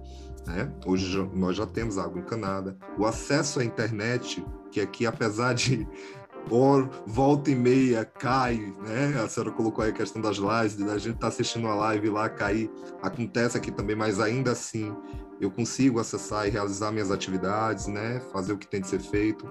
Né? 0.45 0.71
Hoje 0.85 1.11
já, 1.11 1.23
nós 1.33 1.55
já 1.55 1.65
temos 1.65 1.97
água 1.97 2.19
encanada. 2.19 2.77
O 2.97 3.05
acesso 3.05 3.59
à 3.59 3.65
internet, 3.65 4.43
que 4.71 4.81
aqui, 4.81 5.05
apesar 5.05 5.53
de 5.53 5.87
or, 6.49 6.89
volta 7.05 7.51
e 7.51 7.55
meia 7.55 8.03
cai, 8.03 8.73
né? 8.81 9.21
A 9.23 9.29
senhora 9.29 9.51
colocou 9.51 9.83
aí 9.83 9.91
a 9.91 9.93
questão 9.93 10.21
das 10.21 10.37
lives, 10.37 10.75
da 10.75 10.97
gente 10.97 11.15
estar 11.15 11.19
tá 11.19 11.27
assistindo 11.27 11.67
a 11.67 11.75
live 11.75 12.09
lá 12.09 12.29
cair, 12.29 12.69
acontece 13.01 13.57
aqui 13.57 13.71
também, 13.71 13.95
mas 13.95 14.19
ainda 14.19 14.51
assim 14.51 14.95
eu 15.39 15.51
consigo 15.51 15.99
acessar 15.99 16.47
e 16.47 16.49
realizar 16.49 16.91
minhas 16.91 17.11
atividades, 17.11 17.87
né? 17.87 18.21
Fazer 18.31 18.53
o 18.53 18.57
que 18.57 18.67
tem 18.67 18.81
de 18.81 18.87
ser 18.87 18.99
feito. 18.99 19.47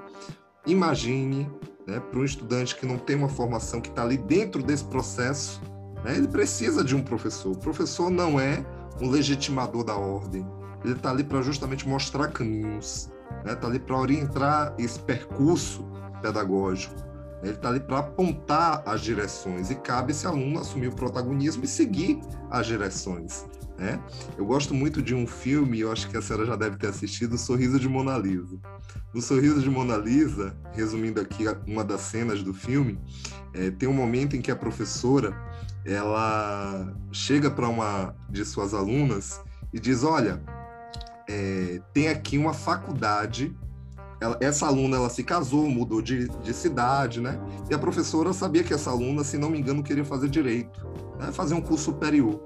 Imagine, 0.66 1.50
né, 1.87 2.00
para 2.00 2.20
um 2.20 2.24
estudante 2.24 2.76
que 2.76 2.87
não 2.87 2.98
tem 2.98 3.16
uma 3.16 3.29
formação 3.29 3.81
que 3.81 3.88
está 3.88 4.03
ali 4.03 4.18
dentro 4.18 4.62
desse 4.62 4.85
processo, 4.85 5.61
né, 6.05 6.16
ele 6.16 6.29
precisa 6.29 6.85
de 6.85 6.94
um 6.94 7.03
professor. 7.03 7.53
O 7.53 7.59
professor 7.59 8.11
não 8.11 8.38
é 8.38 8.64
um 9.00 9.09
legitimador 9.09 9.83
da 9.83 9.96
ordem, 9.96 10.46
ele 10.85 10.95
está 10.95 11.11
ali 11.11 11.25
para 11.25 11.43
justamente 11.43 11.88
mostrar 11.88 12.29
caminhos, 12.29 13.11
está 13.38 13.45
né? 13.45 13.55
Tá 13.55 13.66
ali 13.66 13.79
para 13.79 13.97
orientar 13.97 14.75
esse 14.79 14.99
percurso 15.01 15.85
pedagógico. 16.23 16.95
Ele 17.43 17.53
está 17.53 17.69
ali 17.71 17.81
para 17.81 18.01
apontar 18.01 18.83
as 18.85 19.01
direções 19.01 19.71
e 19.71 19.75
cabe 19.75 20.12
esse 20.12 20.27
aluno 20.27 20.61
assumir 20.61 20.88
o 20.88 20.95
protagonismo 20.95 21.64
e 21.64 21.69
seguir 21.69 22.21
as 22.51 22.66
direções. 22.66 23.47
Né? 23.79 23.99
Eu 24.37 24.45
gosto 24.45 24.75
muito 24.75 25.01
de 25.01 25.14
um 25.14 25.27
filme, 25.27 25.81
eu 25.81 25.90
acho 25.90 26.07
que 26.11 26.16
a 26.16 26.21
senhora 26.21 26.45
já 26.45 26.55
deve 26.55 26.77
ter 26.77 26.88
assistido, 26.88 27.35
O 27.35 27.38
Sorriso 27.38 27.81
de 27.81 27.88
Mona 27.88 28.19
Lisa. 28.19 28.59
No 29.14 29.23
Sorriso 29.23 29.62
de 29.62 29.71
Mona 29.71 29.97
Lisa, 29.97 30.55
resumindo 30.73 31.19
aqui 31.19 31.45
uma 31.66 31.83
das 31.83 32.03
cenas 32.03 32.43
do 32.43 32.53
filme, 32.53 33.01
é, 33.55 33.71
tem 33.71 33.88
um 33.88 33.95
momento 33.95 34.37
em 34.37 34.43
que 34.43 34.51
a 34.51 34.57
professora 34.57 35.35
ela 35.85 36.95
chega 37.11 37.51
para 37.51 37.66
uma 37.66 38.14
de 38.29 38.45
suas 38.45 38.75
alunas 38.75 39.40
e 39.73 39.81
diz: 39.81 40.05
Olha, 40.05 40.43
é, 41.31 41.81
tem 41.93 42.09
aqui 42.09 42.37
uma 42.37 42.53
faculdade. 42.53 43.57
Ela, 44.21 44.37
essa 44.40 44.66
aluna 44.66 44.97
ela 44.97 45.09
se 45.09 45.23
casou, 45.23 45.71
mudou 45.71 46.03
de, 46.03 46.29
de, 46.29 46.53
cidade, 46.53 47.21
né? 47.21 47.40
E 47.71 47.75
a 47.75 47.79
professora 47.79 48.33
sabia 48.33 48.64
que 48.64 48.75
essa 48.75 48.90
aluna, 48.90 49.23
se 49.23 49.38
não 49.38 49.49
me 49.49 49.59
engano, 49.59 49.83
queria 49.83 50.05
fazer 50.05 50.29
direito, 50.29 50.87
né? 51.19 51.31
fazer 51.33 51.55
um 51.55 51.61
curso 51.61 51.85
superior. 51.85 52.38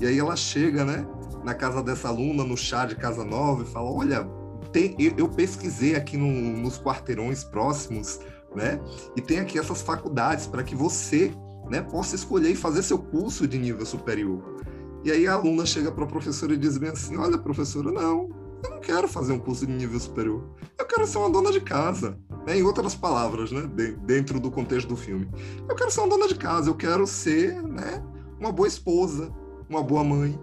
E 0.00 0.06
aí 0.06 0.18
ela 0.18 0.34
chega, 0.34 0.82
né, 0.84 1.06
na 1.44 1.52
casa 1.52 1.82
dessa 1.82 2.08
aluna, 2.08 2.42
no 2.42 2.56
chá 2.56 2.86
de 2.86 2.94
Casa 2.94 3.24
Nova, 3.24 3.64
e 3.64 3.66
fala: 3.66 3.90
Olha, 3.90 4.26
tem, 4.72 4.94
eu, 4.98 5.12
eu 5.18 5.28
pesquisei 5.28 5.94
aqui 5.94 6.16
no, 6.16 6.26
nos 6.26 6.80
quarteirões 6.80 7.44
próximos, 7.44 8.20
né? 8.54 8.80
E 9.14 9.20
tem 9.20 9.40
aqui 9.40 9.58
essas 9.58 9.82
faculdades 9.82 10.46
para 10.46 10.62
que 10.62 10.74
você 10.74 11.32
né, 11.68 11.82
possa 11.82 12.14
escolher 12.14 12.50
e 12.50 12.56
fazer 12.56 12.82
seu 12.82 12.98
curso 12.98 13.46
de 13.46 13.58
nível 13.58 13.84
superior. 13.84 14.60
E 15.04 15.10
aí 15.10 15.26
a 15.26 15.34
aluna 15.34 15.64
chega 15.64 15.90
para 15.90 16.04
a 16.04 16.06
professora 16.06 16.52
e 16.52 16.56
diz 16.56 16.76
bem 16.76 16.90
assim: 16.90 17.16
Olha, 17.16 17.38
professora, 17.38 17.90
não, 17.90 18.28
eu 18.62 18.70
não 18.70 18.80
quero 18.80 19.08
fazer 19.08 19.32
um 19.32 19.38
curso 19.38 19.66
de 19.66 19.72
nível 19.72 19.98
superior. 19.98 20.44
Eu 20.78 20.84
quero 20.86 21.06
ser 21.06 21.18
uma 21.18 21.30
dona 21.30 21.50
de 21.50 21.60
casa. 21.60 22.18
né, 22.46 22.58
em 22.58 22.62
outras 22.62 22.94
palavras, 22.94 23.52
né, 23.52 23.62
de, 23.74 23.92
dentro 23.92 24.40
do 24.40 24.50
contexto 24.50 24.88
do 24.88 24.96
filme. 24.96 25.28
Eu 25.68 25.74
quero 25.74 25.90
ser 25.90 26.00
uma 26.00 26.08
dona 26.08 26.28
de 26.28 26.34
casa, 26.34 26.70
eu 26.70 26.74
quero 26.74 27.06
ser 27.06 27.62
né, 27.62 28.02
uma 28.38 28.52
boa 28.52 28.68
esposa, 28.68 29.32
uma 29.68 29.82
boa 29.82 30.02
mãe. 30.04 30.38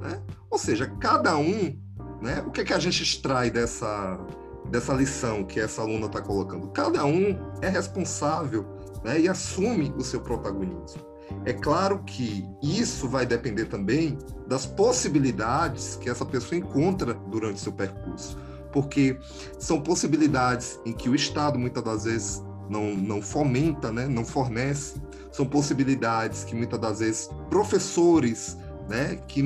Né? 0.00 0.22
Ou 0.50 0.58
seja, 0.58 0.86
cada 1.00 1.36
um, 1.36 1.78
né, 2.20 2.42
o 2.46 2.50
que, 2.50 2.60
é 2.60 2.64
que 2.64 2.72
a 2.72 2.78
gente 2.78 3.02
extrai 3.02 3.50
dessa, 3.50 4.18
dessa 4.70 4.92
lição 4.94 5.44
que 5.44 5.60
essa 5.60 5.82
aluna 5.82 6.06
está 6.06 6.20
colocando? 6.20 6.68
Cada 6.68 7.04
um 7.04 7.38
é 7.60 7.68
responsável 7.68 8.66
né, 9.04 9.20
e 9.20 9.28
assume 9.28 9.92
o 9.96 10.02
seu 10.02 10.20
protagonismo. 10.20 11.09
É 11.44 11.52
claro 11.52 12.02
que 12.04 12.46
isso 12.62 13.08
vai 13.08 13.24
depender 13.24 13.66
também 13.66 14.18
das 14.46 14.66
possibilidades 14.66 15.96
que 15.96 16.10
essa 16.10 16.24
pessoa 16.24 16.58
encontra 16.58 17.14
durante 17.14 17.60
seu 17.60 17.72
percurso, 17.72 18.36
porque 18.72 19.18
são 19.58 19.80
possibilidades 19.80 20.78
em 20.84 20.92
que 20.92 21.08
o 21.08 21.14
Estado 21.14 21.58
muitas 21.58 21.82
das 21.82 22.04
vezes 22.04 22.42
não, 22.68 22.94
não 22.94 23.22
fomenta, 23.22 23.90
né, 23.90 24.06
não 24.06 24.24
fornece, 24.24 25.00
são 25.32 25.46
possibilidades 25.46 26.44
que 26.44 26.54
muitas 26.54 26.78
das 26.78 27.00
vezes 27.00 27.30
professores, 27.48 28.56
né, 28.88 29.18
que 29.26 29.42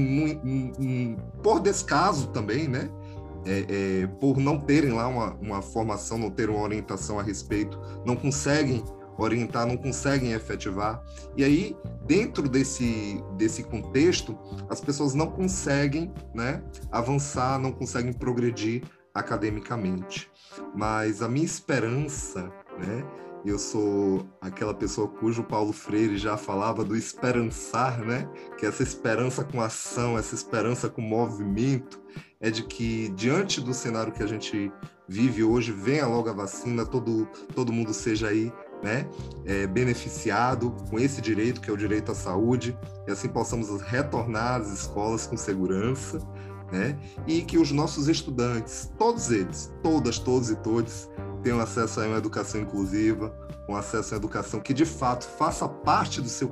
por 1.42 1.60
descaso 1.60 2.28
também, 2.28 2.68
né, 2.68 2.90
é, 3.46 3.66
é, 4.02 4.06
por 4.06 4.38
não 4.38 4.58
terem 4.58 4.92
lá 4.92 5.06
uma, 5.06 5.34
uma 5.34 5.62
formação, 5.62 6.18
não 6.18 6.30
ter 6.30 6.48
uma 6.48 6.60
orientação 6.60 7.18
a 7.18 7.22
respeito, 7.22 7.78
não 8.04 8.16
conseguem 8.16 8.82
orientar, 9.16 9.66
não 9.66 9.76
conseguem 9.76 10.32
efetivar. 10.32 11.02
E 11.36 11.44
aí, 11.44 11.76
dentro 12.06 12.48
desse, 12.48 13.22
desse 13.36 13.62
contexto, 13.62 14.36
as 14.68 14.80
pessoas 14.80 15.14
não 15.14 15.30
conseguem 15.30 16.12
né, 16.34 16.62
avançar, 16.90 17.58
não 17.58 17.72
conseguem 17.72 18.12
progredir 18.12 18.82
academicamente. 19.12 20.30
Mas 20.74 21.22
a 21.22 21.28
minha 21.28 21.46
esperança, 21.46 22.50
né, 22.78 23.04
eu 23.44 23.58
sou 23.58 24.26
aquela 24.40 24.72
pessoa 24.72 25.06
cujo 25.06 25.44
Paulo 25.44 25.72
Freire 25.72 26.16
já 26.16 26.36
falava 26.36 26.82
do 26.82 26.96
esperançar, 26.96 28.00
né? 28.00 28.26
Que 28.58 28.64
essa 28.64 28.82
esperança 28.82 29.44
com 29.44 29.60
ação, 29.60 30.16
essa 30.16 30.34
esperança 30.34 30.88
com 30.88 31.02
movimento, 31.02 32.00
é 32.40 32.50
de 32.50 32.62
que 32.62 33.10
diante 33.10 33.60
do 33.60 33.74
cenário 33.74 34.12
que 34.12 34.22
a 34.22 34.26
gente 34.26 34.72
vive 35.06 35.44
hoje, 35.44 35.72
venha 35.72 36.06
logo 36.06 36.30
a 36.30 36.32
vacina, 36.32 36.86
todo, 36.86 37.26
todo 37.54 37.72
mundo 37.72 37.92
seja 37.92 38.28
aí 38.28 38.50
né, 38.84 39.08
é, 39.46 39.66
beneficiado 39.66 40.70
com 40.90 40.98
esse 40.98 41.22
direito, 41.22 41.58
que 41.58 41.70
é 41.70 41.72
o 41.72 41.76
direito 41.76 42.12
à 42.12 42.14
saúde, 42.14 42.78
e 43.08 43.10
assim 43.10 43.28
possamos 43.28 43.80
retornar 43.80 44.60
às 44.60 44.70
escolas 44.70 45.26
com 45.26 45.38
segurança, 45.38 46.18
né, 46.70 46.98
e 47.26 47.40
que 47.40 47.56
os 47.56 47.72
nossos 47.72 48.08
estudantes, 48.08 48.92
todos 48.98 49.30
eles, 49.30 49.72
todas, 49.82 50.18
todos 50.18 50.50
e 50.50 50.56
todos, 50.56 51.08
tenham 51.42 51.60
acesso 51.60 52.00
a 52.00 52.06
uma 52.06 52.18
educação 52.18 52.60
inclusiva, 52.60 53.34
um 53.66 53.74
acesso 53.74 54.12
à 54.12 54.18
educação 54.18 54.60
que 54.60 54.74
de 54.74 54.84
fato 54.84 55.26
faça 55.26 55.66
parte 55.66 56.20
do 56.20 56.28
seu 56.28 56.50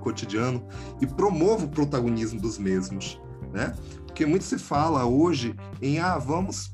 cotidiano 0.00 0.64
e 1.00 1.06
promova 1.06 1.64
o 1.64 1.68
protagonismo 1.68 2.40
dos 2.40 2.56
mesmos, 2.56 3.20
né? 3.54 3.72
Porque 4.04 4.26
muito 4.26 4.44
se 4.44 4.58
fala 4.58 5.04
hoje 5.06 5.56
em 5.80 5.98
ah, 5.98 6.18
vamos 6.18 6.70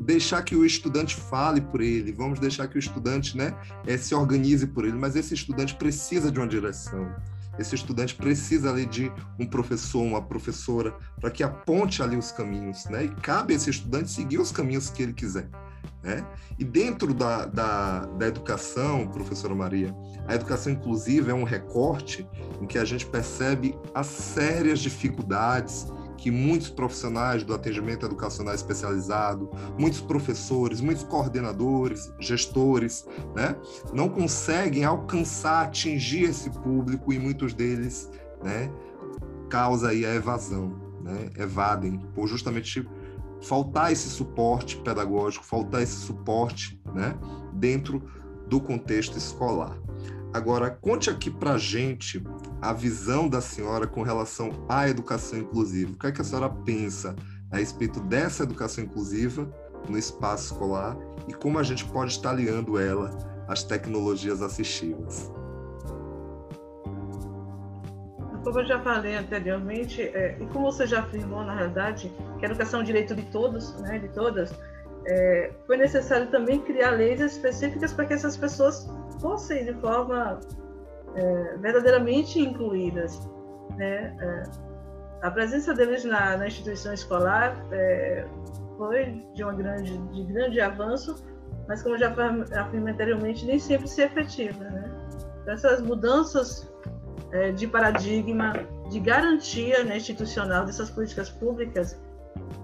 deixar 0.00 0.42
que 0.42 0.56
o 0.56 0.64
estudante 0.64 1.14
fale 1.14 1.60
por 1.60 1.80
ele, 1.80 2.12
vamos 2.12 2.40
deixar 2.40 2.66
que 2.68 2.76
o 2.76 2.78
estudante 2.78 3.36
né, 3.36 3.54
é, 3.86 3.96
se 3.96 4.14
organize 4.14 4.66
por 4.66 4.84
ele, 4.84 4.96
mas 4.96 5.14
esse 5.14 5.32
estudante 5.32 5.74
precisa 5.74 6.30
de 6.30 6.38
uma 6.38 6.46
direção. 6.46 7.14
Esse 7.58 7.74
estudante 7.74 8.14
precisa 8.14 8.70
ali 8.70 8.86
de 8.86 9.12
um 9.38 9.46
professor, 9.46 10.02
uma 10.02 10.22
professora, 10.22 10.94
para 11.20 11.30
que 11.30 11.42
aponte 11.42 12.02
ali 12.02 12.16
os 12.16 12.32
caminhos, 12.32 12.86
né? 12.86 13.04
E 13.04 13.08
cabe 13.08 13.52
a 13.52 13.56
esse 13.56 13.68
estudante 13.68 14.10
seguir 14.10 14.38
os 14.38 14.50
caminhos 14.50 14.88
que 14.88 15.02
ele 15.02 15.12
quiser. 15.12 15.50
Né? 16.02 16.26
E 16.58 16.64
dentro 16.64 17.14
da, 17.14 17.44
da, 17.44 18.00
da, 18.06 18.26
educação, 18.26 19.06
professora 19.06 19.54
Maria, 19.54 19.94
a 20.26 20.34
educação 20.34 20.72
inclusiva 20.72 21.30
é 21.30 21.34
um 21.34 21.44
recorte 21.44 22.26
em 22.60 22.66
que 22.66 22.76
a 22.76 22.84
gente 22.84 23.06
percebe 23.06 23.78
as 23.94 24.06
sérias 24.06 24.80
dificuldades 24.80 25.86
que 26.22 26.30
muitos 26.30 26.70
profissionais 26.70 27.42
do 27.42 27.52
atendimento 27.52 28.06
educacional 28.06 28.54
especializado, 28.54 29.50
muitos 29.76 30.00
professores, 30.00 30.80
muitos 30.80 31.02
coordenadores, 31.02 32.12
gestores, 32.20 33.04
né, 33.34 33.56
não 33.92 34.08
conseguem 34.08 34.84
alcançar, 34.84 35.64
atingir 35.64 36.22
esse 36.22 36.48
público 36.48 37.12
e 37.12 37.18
muitos 37.18 37.52
deles, 37.52 38.08
né, 38.40 38.70
causa 39.50 39.88
aí 39.88 40.06
a 40.06 40.14
evasão, 40.14 40.80
né, 41.02 41.28
evadem 41.36 41.98
por 42.14 42.28
justamente 42.28 42.88
faltar 43.42 43.90
esse 43.90 44.08
suporte 44.08 44.76
pedagógico, 44.76 45.44
faltar 45.44 45.82
esse 45.82 45.96
suporte, 45.96 46.80
né, 46.94 47.18
dentro 47.52 48.00
do 48.46 48.60
contexto 48.60 49.18
escolar. 49.18 49.76
Agora, 50.34 50.70
conte 50.70 51.10
aqui 51.10 51.30
para 51.30 51.58
gente 51.58 52.22
a 52.60 52.72
visão 52.72 53.28
da 53.28 53.42
senhora 53.42 53.86
com 53.86 54.02
relação 54.02 54.64
à 54.66 54.88
educação 54.88 55.38
inclusiva. 55.38 55.92
O 55.92 55.98
que 55.98 56.06
é 56.06 56.12
que 56.12 56.22
a 56.22 56.24
senhora 56.24 56.48
pensa 56.48 57.14
a 57.50 57.58
respeito 57.58 58.00
dessa 58.00 58.44
educação 58.44 58.82
inclusiva 58.82 59.46
no 59.90 59.98
espaço 59.98 60.54
escolar 60.54 60.96
e 61.28 61.34
como 61.34 61.58
a 61.58 61.62
gente 61.62 61.84
pode 61.84 62.12
estar 62.12 62.30
aliando 62.30 62.78
ela 62.78 63.10
às 63.46 63.62
tecnologias 63.62 64.40
assistivas? 64.40 65.30
Como 68.42 68.58
eu 68.58 68.66
já 68.66 68.80
falei 68.80 69.16
anteriormente, 69.16 70.00
é, 70.00 70.36
e 70.40 70.46
como 70.46 70.72
você 70.72 70.86
já 70.86 71.00
afirmou, 71.00 71.44
na 71.44 71.54
realidade, 71.54 72.10
que 72.38 72.46
a 72.46 72.48
educação 72.48 72.80
é 72.80 72.82
um 72.82 72.86
direito 72.86 73.14
de 73.14 73.22
todos, 73.30 73.78
né, 73.82 73.98
de 73.98 74.08
todas, 74.08 74.52
é, 75.06 75.50
foi 75.66 75.76
necessário 75.76 76.28
também 76.30 76.60
criar 76.60 76.90
leis 76.90 77.20
específicas 77.20 77.92
para 77.92 78.06
que 78.06 78.14
essas 78.14 78.36
pessoas 78.36 78.88
fossem 79.20 79.64
de 79.64 79.74
forma 79.74 80.40
é, 81.14 81.56
verdadeiramente 81.58 82.38
incluídas. 82.38 83.20
Né? 83.76 84.16
É, 84.20 84.42
a 85.22 85.30
presença 85.30 85.74
deles 85.74 86.04
na, 86.04 86.36
na 86.36 86.46
instituição 86.46 86.92
escolar 86.92 87.56
é, 87.72 88.26
foi 88.76 89.24
de, 89.34 89.42
uma 89.42 89.54
grande, 89.54 89.96
de 89.96 90.24
grande 90.24 90.60
avanço, 90.60 91.24
mas 91.68 91.82
como 91.82 91.96
já 91.96 92.14
afirmei 92.56 92.92
anteriormente, 92.92 93.46
nem 93.46 93.58
sempre 93.58 93.88
se 93.88 94.02
efetiva. 94.02 94.64
Né? 94.64 94.90
Então, 95.42 95.54
essas 95.54 95.80
mudanças 95.80 96.72
é, 97.32 97.50
de 97.50 97.66
paradigma, 97.66 98.52
de 98.90 99.00
garantia 99.00 99.84
né, 99.84 99.96
institucional 99.96 100.64
dessas 100.64 100.90
políticas 100.90 101.30
públicas, 101.30 102.00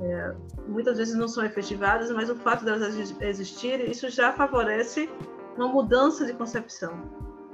é, 0.00 0.34
muitas 0.66 0.98
vezes 0.98 1.14
não 1.14 1.28
são 1.28 1.44
efetivadas, 1.44 2.10
mas 2.10 2.30
o 2.30 2.36
fato 2.36 2.64
delas 2.64 2.94
existirem, 3.20 3.90
isso 3.90 4.08
já 4.08 4.32
favorece 4.32 5.10
uma 5.56 5.68
mudança 5.68 6.24
de 6.24 6.32
concepção. 6.32 6.96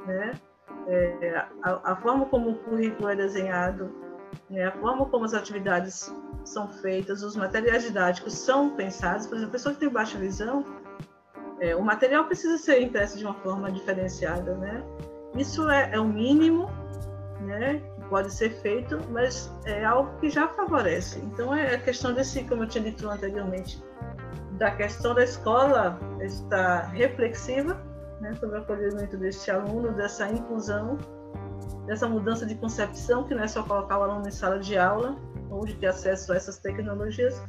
Né? 0.06 0.32
É, 0.86 1.46
a, 1.62 1.92
a, 1.92 1.96
forma 1.96 2.26
como 2.26 2.50
o 2.50 2.58
currículo 2.58 3.08
é 3.08 3.16
desenhado, 3.16 3.90
né? 4.50 4.66
a 4.66 4.72
forma 4.72 5.06
como 5.06 5.24
as 5.24 5.32
atividades 5.32 6.14
são 6.44 6.68
feitas, 6.68 7.22
os 7.22 7.34
materiais 7.34 7.84
didáticos 7.84 8.34
são 8.34 8.76
pensados. 8.76 9.26
Por 9.26 9.36
exemplo, 9.36 9.50
a 9.50 9.52
pessoa 9.52 9.74
que 9.74 9.80
tem 9.80 9.88
baixa 9.88 10.18
visão, 10.18 10.64
é, 11.60 11.74
o 11.74 11.82
material 11.82 12.26
precisa 12.26 12.58
ser 12.58 12.82
impresso 12.82 13.16
de 13.16 13.24
uma 13.24 13.34
forma 13.34 13.72
diferenciada. 13.72 14.54
Né? 14.56 14.84
Isso 15.36 15.68
é, 15.70 15.94
é 15.94 16.00
o 16.00 16.04
mínimo 16.04 16.68
né, 17.40 17.82
pode 18.08 18.32
ser 18.32 18.50
feito, 18.60 18.98
mas 19.10 19.52
é 19.64 19.84
algo 19.84 20.18
que 20.18 20.30
já 20.30 20.48
favorece. 20.48 21.18
Então 21.20 21.54
é 21.54 21.74
a 21.74 21.78
questão 21.78 22.12
desse, 22.12 22.44
como 22.44 22.64
eu 22.64 22.68
tinha 22.68 22.84
dito 22.84 23.08
anteriormente, 23.08 23.82
da 24.52 24.70
questão 24.70 25.14
da 25.14 25.24
escola 25.24 25.98
estar 26.20 26.90
reflexiva 26.90 27.80
né, 28.20 28.34
sobre 28.34 28.58
o 28.58 28.62
acolhimento 28.62 29.16
deste 29.16 29.50
aluno, 29.50 29.92
dessa 29.92 30.28
inclusão, 30.28 30.98
dessa 31.86 32.08
mudança 32.08 32.46
de 32.46 32.54
concepção, 32.54 33.24
que 33.24 33.34
não 33.34 33.42
é 33.42 33.48
só 33.48 33.62
colocar 33.62 33.98
o 33.98 34.02
aluno 34.02 34.26
em 34.26 34.30
sala 34.30 34.58
de 34.58 34.78
aula 34.78 35.16
ou 35.50 35.64
de 35.64 35.74
ter 35.74 35.88
acesso 35.88 36.32
a 36.32 36.36
essas 36.36 36.58
tecnologias, 36.58 37.42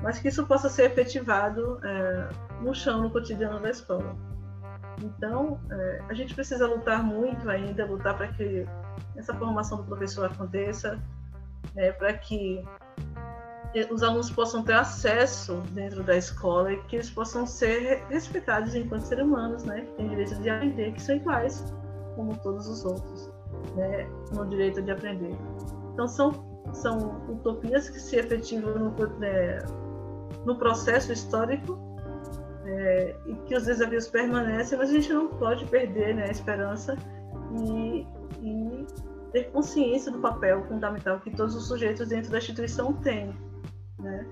mas 0.00 0.18
que 0.18 0.28
isso 0.28 0.46
possa 0.46 0.68
ser 0.68 0.90
efetivado 0.90 1.80
é, 1.84 2.28
no 2.60 2.74
chão, 2.74 3.02
no 3.02 3.10
cotidiano 3.10 3.60
da 3.60 3.70
escola. 3.70 4.16
Então, 5.02 5.60
é, 5.70 6.02
a 6.08 6.14
gente 6.14 6.34
precisa 6.34 6.66
lutar 6.66 7.02
muito 7.02 7.48
ainda, 7.48 7.84
lutar 7.86 8.16
para 8.16 8.28
que 8.28 8.66
essa 9.16 9.34
formação 9.34 9.78
do 9.78 9.84
professor 9.84 10.26
aconteça, 10.26 10.98
né, 11.74 11.92
para 11.92 12.12
que 12.14 12.64
os 13.90 14.02
alunos 14.02 14.30
possam 14.30 14.62
ter 14.62 14.74
acesso 14.74 15.62
dentro 15.70 16.02
da 16.02 16.16
escola 16.16 16.72
e 16.72 16.82
que 16.84 16.96
eles 16.96 17.10
possam 17.10 17.46
ser 17.46 18.04
respeitados 18.10 18.74
enquanto 18.74 19.02
seres 19.02 19.24
humanos, 19.24 19.64
né, 19.64 19.80
que 19.80 19.92
têm 19.92 20.08
direito 20.08 20.34
de 20.36 20.50
aprender, 20.50 20.92
que 20.92 21.02
são 21.02 21.16
iguais 21.16 21.72
como 22.16 22.36
todos 22.38 22.66
os 22.68 22.84
outros, 22.84 23.30
né, 23.74 24.06
no 24.32 24.46
direito 24.46 24.82
de 24.82 24.90
aprender. 24.90 25.34
Então 25.92 26.06
são 26.06 26.52
são 26.72 27.20
utopias 27.28 27.90
que 27.90 28.00
se 28.00 28.16
efetivam 28.16 28.74
no, 28.74 29.18
né, 29.18 29.58
no 30.44 30.56
processo 30.56 31.12
histórico 31.12 31.78
é, 32.64 33.16
e 33.26 33.34
que 33.46 33.56
os 33.56 33.64
desafios 33.64 34.08
permanecem, 34.08 34.78
mas 34.78 34.90
a 34.90 34.92
gente 34.92 35.12
não 35.12 35.28
pode 35.28 35.64
perder 35.66 36.14
né, 36.14 36.24
a 36.24 36.30
esperança 36.30 36.96
e 37.52 38.06
ter 39.32 39.44
consciência 39.50 40.12
do 40.12 40.18
papel 40.18 40.62
fundamental 40.64 41.18
que 41.20 41.30
todos 41.30 41.54
os 41.54 41.66
sujeitos 41.66 42.08
dentro 42.08 42.30
da 42.30 42.38
instituição 42.38 42.92
têm. 42.92 43.34
Né? 43.98 44.26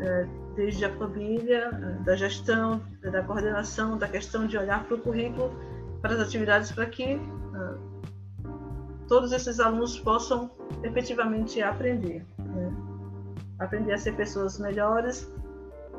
é, 0.00 0.26
desde 0.54 0.84
a 0.84 0.94
família, 0.96 1.70
da 2.04 2.16
gestão, 2.16 2.82
da 3.02 3.22
coordenação, 3.22 3.96
da 3.96 4.08
questão 4.08 4.46
de 4.46 4.56
olhar 4.56 4.84
para 4.84 4.96
o 4.96 5.00
currículo, 5.00 5.52
para 6.00 6.14
as 6.14 6.20
atividades, 6.20 6.72
para 6.72 6.86
que 6.86 7.14
uh, 7.16 7.78
todos 9.06 9.32
esses 9.32 9.58
alunos 9.60 9.98
possam 9.98 10.50
efetivamente 10.82 11.62
aprender. 11.62 12.24
Né? 12.38 12.72
Aprender 13.58 13.92
a 13.92 13.98
ser 13.98 14.14
pessoas 14.14 14.58
melhores, 14.58 15.30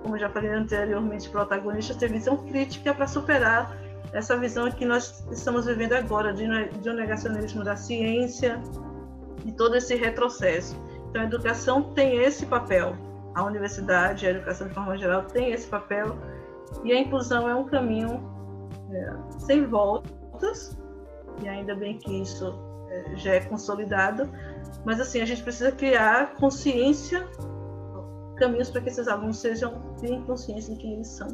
como 0.03 0.17
já 0.17 0.29
falei 0.29 0.51
anteriormente, 0.51 1.29
protagonistas, 1.29 1.97
ter 1.97 2.09
visão 2.09 2.37
crítica 2.37 2.93
para 2.93 3.07
superar 3.07 3.75
essa 4.11 4.37
visão 4.37 4.69
que 4.71 4.85
nós 4.85 5.23
estamos 5.31 5.65
vivendo 5.65 5.93
agora, 5.93 6.33
de, 6.33 6.45
de 6.69 6.89
um 6.89 6.93
negacionismo 6.93 7.63
da 7.63 7.75
ciência 7.75 8.61
e 9.45 9.51
todo 9.51 9.75
esse 9.75 9.95
retrocesso. 9.95 10.75
Então, 11.09 11.21
a 11.21 11.25
educação 11.25 11.93
tem 11.93 12.17
esse 12.17 12.45
papel, 12.45 12.95
a 13.35 13.43
universidade, 13.43 14.27
a 14.27 14.31
educação 14.31 14.67
de 14.67 14.73
forma 14.73 14.97
geral 14.97 15.23
tem 15.23 15.51
esse 15.51 15.67
papel, 15.67 16.17
e 16.83 16.91
a 16.91 16.99
inclusão 16.99 17.47
é 17.47 17.55
um 17.55 17.65
caminho 17.65 18.21
é, 18.91 19.13
sem 19.39 19.65
voltas, 19.65 20.77
e 21.41 21.47
ainda 21.47 21.75
bem 21.75 21.97
que 21.97 22.21
isso 22.21 22.53
é, 22.89 23.15
já 23.15 23.35
é 23.35 23.39
consolidado, 23.41 24.29
mas 24.85 24.99
assim, 24.99 25.21
a 25.21 25.25
gente 25.25 25.43
precisa 25.43 25.71
criar 25.71 26.35
consciência, 26.35 27.27
caminhos 28.37 28.69
para 28.69 28.81
que 28.81 28.89
esses 28.89 29.07
alunos 29.07 29.37
sejam, 29.37 29.95
tenham 29.99 30.23
consciência 30.23 30.73
de 30.73 30.79
quem 30.79 30.93
eles 30.93 31.07
são 31.07 31.27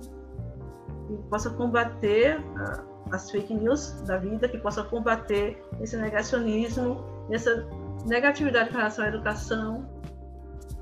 que 1.07 1.17
possa 1.29 1.49
combater 1.51 2.39
uh, 2.39 2.95
as 3.11 3.29
fake 3.29 3.53
news 3.53 4.01
da 4.01 4.17
vida, 4.17 4.47
que 4.47 4.57
possa 4.57 4.83
combater 4.83 5.63
esse 5.81 5.95
negacionismo, 5.97 7.03
essa 7.29 7.67
negatividade 8.05 8.69
com 8.69 8.77
relação 8.77 9.05
à 9.05 9.07
educação, 9.07 9.89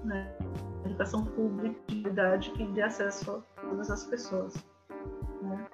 né? 0.03 0.31
educação 0.85 1.25
pública, 1.25 1.79
de 1.87 2.01
verdade, 2.01 2.51
que 2.51 2.65
dê 2.67 2.81
acesso 2.81 3.43
a 3.57 3.61
todas 3.61 3.89
as 3.89 4.05
pessoas. 4.05 4.53
Né? 5.41 5.65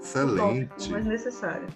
Excelente. 0.00 0.92
Mas 0.92 1.04
necessário. 1.04 1.66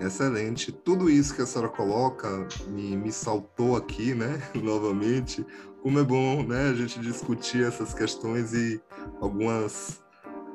Excelente. 0.00 0.72
Tudo 0.72 1.10
isso 1.10 1.34
que 1.34 1.42
a 1.42 1.46
senhora 1.46 1.70
coloca 1.70 2.46
me, 2.68 2.96
me 2.96 3.12
saltou 3.12 3.76
aqui, 3.76 4.14
né? 4.14 4.40
Novamente. 4.62 5.46
Como 5.82 5.98
é 5.98 6.04
bom, 6.04 6.42
né? 6.42 6.70
A 6.70 6.74
gente 6.74 6.98
discutir 7.00 7.64
essas 7.64 7.92
questões 7.92 8.54
e 8.54 8.80
algumas 9.20 10.02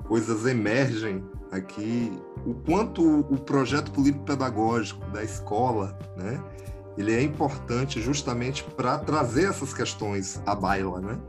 coisas 0.08 0.46
emergem 0.46 1.24
aqui, 1.52 2.12
o 2.46 2.54
quanto 2.54 3.02
o 3.22 3.38
projeto 3.40 3.92
político-pedagógico 3.92 5.06
da 5.12 5.24
escola, 5.24 5.98
né, 6.16 6.42
ele 6.98 7.14
é 7.14 7.22
importante 7.22 8.02
justamente 8.02 8.64
para 8.64 8.98
trazer 8.98 9.50
essas 9.50 9.74
questões 9.74 10.42
à 10.46 10.56
baila, 10.56 11.02
né? 11.02 11.20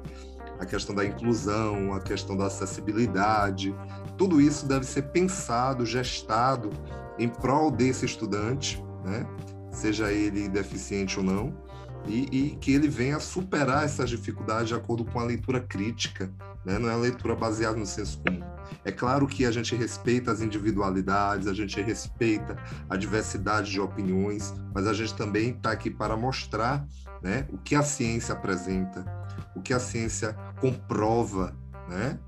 A 0.59 0.65
questão 0.65 0.95
da 0.95 1.05
inclusão, 1.05 1.93
a 1.93 2.01
questão 2.01 2.37
da 2.37 2.47
acessibilidade, 2.47 3.75
tudo 4.17 4.41
isso 4.41 4.67
deve 4.67 4.87
ser 4.87 5.03
pensado, 5.11 5.85
gestado 5.85 6.71
em 7.19 7.29
prol 7.29 7.71
desse 7.71 8.07
estudante, 8.07 8.83
né? 9.05 9.27
Seja 9.71 10.12
ele 10.12 10.49
deficiente 10.49 11.19
ou 11.19 11.25
não, 11.25 11.53
e, 12.07 12.29
e, 12.31 12.51
que 12.57 12.73
ele 12.73 12.89
venha 12.89 13.19
superar 13.19 13.85
essas 13.85 14.09
dificuldades 14.09 14.69
de 14.69 14.75
acordo 14.75 15.05
com 15.05 15.19
a 15.19 15.25
leitura 15.25 15.61
crítica, 15.61 16.31
né? 16.66 16.79
não 16.79 16.90
é 16.90 16.96
leitura 16.96 17.37
baseada 17.37 17.79
no 17.79 17.87
senso 17.87 18.20
comum. 18.20 18.44
É 18.85 18.90
claro 18.90 19.26
que 19.26 19.46
a 19.46 19.52
gente 19.52 19.76
respeita 19.76 20.33
as 20.33 20.42
individualidades, 20.42 21.46
a 21.46 21.55
gente 21.55 21.81
respeita 21.81 22.57
a 22.90 22.96
diversidade 22.96 23.70
de 23.70 23.81
opiniões, 23.81 24.52
mas 24.74 24.87
a 24.88 24.92
gente 24.92 25.14
também 25.14 25.50
está 25.50 25.70
aqui 25.70 25.88
para 25.88 26.16
mostrar 26.16 26.85
né, 27.22 27.46
o 27.52 27.57
que 27.57 27.76
a 27.76 27.83
ciência 27.83 28.35
apresenta, 28.35 29.05
o 29.55 29.62
que 29.62 29.72
a 29.72 29.79
ciência 29.79 30.35
comprova, 30.61 31.57
né? 31.88 32.18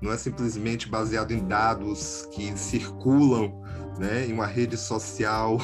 não 0.00 0.12
é 0.12 0.18
simplesmente 0.18 0.88
baseado 0.88 1.32
em 1.32 1.46
dados 1.46 2.28
que 2.32 2.56
circulam 2.56 3.62
né, 3.98 4.26
em 4.26 4.32
uma 4.32 4.46
rede 4.46 4.76
social, 4.76 5.58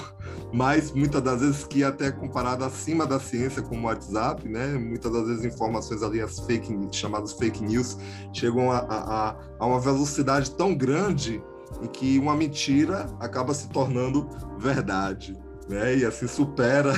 mas 0.52 0.92
muitas 0.92 1.22
das 1.22 1.40
vezes 1.40 1.64
que 1.64 1.82
é 1.82 1.86
até 1.86 2.10
comparado 2.10 2.64
acima 2.64 3.06
da 3.06 3.18
ciência, 3.18 3.62
como 3.62 3.82
o 3.82 3.84
WhatsApp, 3.86 4.46
né, 4.46 4.74
muitas 4.74 5.10
das 5.10 5.26
vezes 5.26 5.44
informações 5.44 6.02
ali, 6.02 6.20
as 6.20 6.38
fake 6.40 6.76
chamadas 6.92 7.32
fake 7.32 7.64
news, 7.64 7.96
chegam 8.32 8.70
a, 8.70 8.78
a, 8.78 9.36
a 9.58 9.66
uma 9.66 9.80
velocidade 9.80 10.50
tão 10.50 10.74
grande 10.74 11.42
em 11.80 11.86
que 11.86 12.18
uma 12.18 12.36
mentira 12.36 13.06
acaba 13.18 13.54
se 13.54 13.68
tornando 13.70 14.28
verdade. 14.58 15.36
Né, 15.68 15.98
e 15.98 16.04
assim 16.04 16.26
supera 16.26 16.92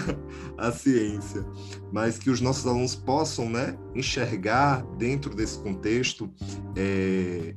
a 0.56 0.72
ciência, 0.72 1.44
mas 1.92 2.18
que 2.18 2.30
os 2.30 2.40
nossos 2.40 2.66
alunos 2.66 2.96
possam 2.96 3.48
né, 3.48 3.76
enxergar 3.94 4.82
dentro 4.96 5.34
desse 5.34 5.58
contexto 5.58 6.30
é, 6.74 7.54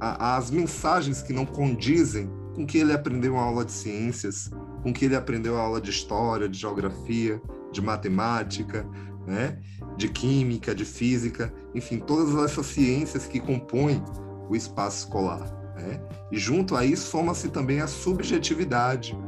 as 0.00 0.50
mensagens 0.50 1.22
que 1.22 1.32
não 1.32 1.46
condizem 1.46 2.28
com 2.62 2.66
que 2.66 2.78
ele 2.78 2.92
aprendeu 2.92 3.36
a 3.36 3.42
aula 3.42 3.64
de 3.64 3.72
ciências, 3.72 4.48
com 4.84 4.92
que 4.92 5.06
ele 5.06 5.16
aprendeu 5.16 5.58
a 5.58 5.62
aula 5.62 5.80
de 5.80 5.90
história, 5.90 6.48
de 6.48 6.56
geografia, 6.56 7.42
de 7.72 7.82
matemática, 7.82 8.86
né? 9.26 9.58
de 9.96 10.08
química, 10.08 10.72
de 10.72 10.84
física, 10.84 11.52
enfim, 11.74 11.98
todas 11.98 12.32
essas 12.44 12.66
ciências 12.66 13.26
que 13.26 13.40
compõem 13.40 14.00
o 14.48 14.54
espaço 14.54 15.06
escolar. 15.06 15.40
Né? 15.76 16.00
E 16.30 16.38
junto 16.38 16.76
a 16.76 16.84
isso 16.84 17.10
soma-se 17.10 17.48
também 17.48 17.80
a 17.80 17.88
subjetividade. 17.88 19.18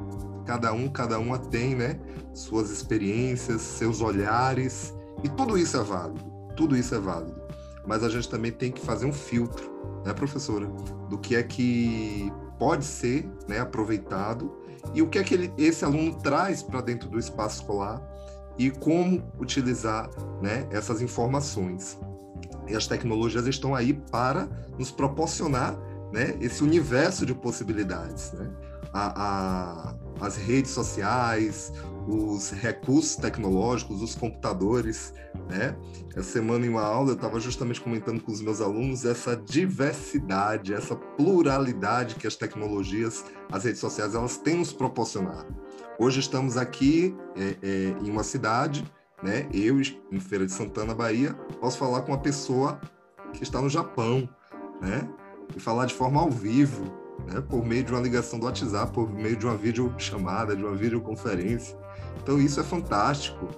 Cada 0.46 0.72
um, 0.72 0.88
cada 0.88 1.18
uma 1.18 1.36
tem 1.36 1.74
né, 1.74 1.98
suas 2.32 2.70
experiências, 2.70 3.62
seus 3.62 4.00
olhares, 4.00 4.94
e 5.24 5.28
tudo 5.28 5.58
isso 5.58 5.76
é 5.76 5.82
válido, 5.82 6.24
tudo 6.56 6.76
isso 6.76 6.94
é 6.94 7.00
válido. 7.00 7.34
Mas 7.84 8.04
a 8.04 8.08
gente 8.08 8.28
também 8.28 8.52
tem 8.52 8.70
que 8.70 8.80
fazer 8.80 9.06
um 9.06 9.12
filtro, 9.12 9.72
né, 10.04 10.12
professora, 10.12 10.66
do 11.10 11.18
que 11.18 11.34
é 11.34 11.42
que 11.42 12.32
pode 12.58 12.84
ser 12.84 13.28
né, 13.48 13.58
aproveitado 13.60 14.52
e 14.92 15.02
o 15.02 15.08
que 15.08 15.18
é 15.18 15.24
que 15.24 15.34
ele, 15.34 15.52
esse 15.56 15.84
aluno 15.84 16.14
traz 16.14 16.62
para 16.62 16.80
dentro 16.80 17.08
do 17.08 17.18
espaço 17.18 17.60
escolar 17.60 18.02
e 18.58 18.70
como 18.70 19.22
utilizar 19.38 20.08
né, 20.42 20.66
essas 20.70 21.00
informações. 21.00 21.98
E 22.68 22.74
as 22.74 22.86
tecnologias 22.86 23.46
estão 23.46 23.74
aí 23.74 23.92
para 23.92 24.48
nos 24.78 24.90
proporcionar 24.90 25.76
né, 26.12 26.36
esse 26.40 26.62
universo 26.62 27.26
de 27.26 27.34
possibilidades. 27.34 28.32
Né? 28.32 28.50
A, 28.94 29.90
a, 29.90 30.24
as 30.24 30.36
redes 30.36 30.70
sociais, 30.70 31.72
os 32.06 32.50
recursos 32.50 33.16
tecnológicos, 33.16 34.02
os 34.02 34.14
computadores, 34.14 35.12
né? 35.48 35.76
Essa 36.14 36.30
semana 36.30 36.64
em 36.64 36.68
uma 36.68 36.82
aula 36.82 37.10
eu 37.10 37.14
estava 37.14 37.40
justamente 37.40 37.80
comentando 37.80 38.22
com 38.22 38.30
os 38.30 38.40
meus 38.40 38.60
alunos 38.60 39.04
essa 39.04 39.36
diversidade, 39.36 40.72
essa 40.72 40.94
pluralidade 40.94 42.14
que 42.14 42.26
as 42.26 42.36
tecnologias, 42.36 43.24
as 43.50 43.64
redes 43.64 43.80
sociais, 43.80 44.14
elas 44.14 44.36
têm 44.36 44.58
nos 44.58 44.72
proporcionado. 44.72 45.54
Hoje 45.98 46.20
estamos 46.20 46.56
aqui 46.56 47.16
é, 47.36 47.56
é, 47.62 47.96
em 48.02 48.10
uma 48.10 48.22
cidade, 48.22 48.84
né? 49.22 49.48
Eu 49.52 49.80
em 49.80 50.20
Feira 50.20 50.44
de 50.44 50.52
Santana, 50.52 50.94
Bahia, 50.94 51.34
posso 51.60 51.78
falar 51.78 52.02
com 52.02 52.12
uma 52.12 52.20
pessoa 52.20 52.80
que 53.32 53.42
está 53.42 53.60
no 53.60 53.68
Japão, 53.68 54.28
né? 54.80 55.08
E 55.56 55.60
falar 55.60 55.86
de 55.86 55.94
forma 55.94 56.20
ao 56.20 56.30
vivo, 56.30 57.03
né? 57.26 57.40
Por 57.40 57.64
meio 57.64 57.84
de 57.84 57.92
uma 57.92 58.00
ligação 58.00 58.38
do 58.38 58.46
WhatsApp, 58.46 58.92
por 58.92 59.10
meio 59.12 59.36
de 59.36 59.46
uma 59.46 59.56
videochamada, 59.56 60.54
de 60.56 60.62
uma 60.62 60.74
videoconferência. 60.74 61.76
Então 62.22 62.38
isso 62.38 62.60
é 62.60 62.64
fantástico. 62.64 63.48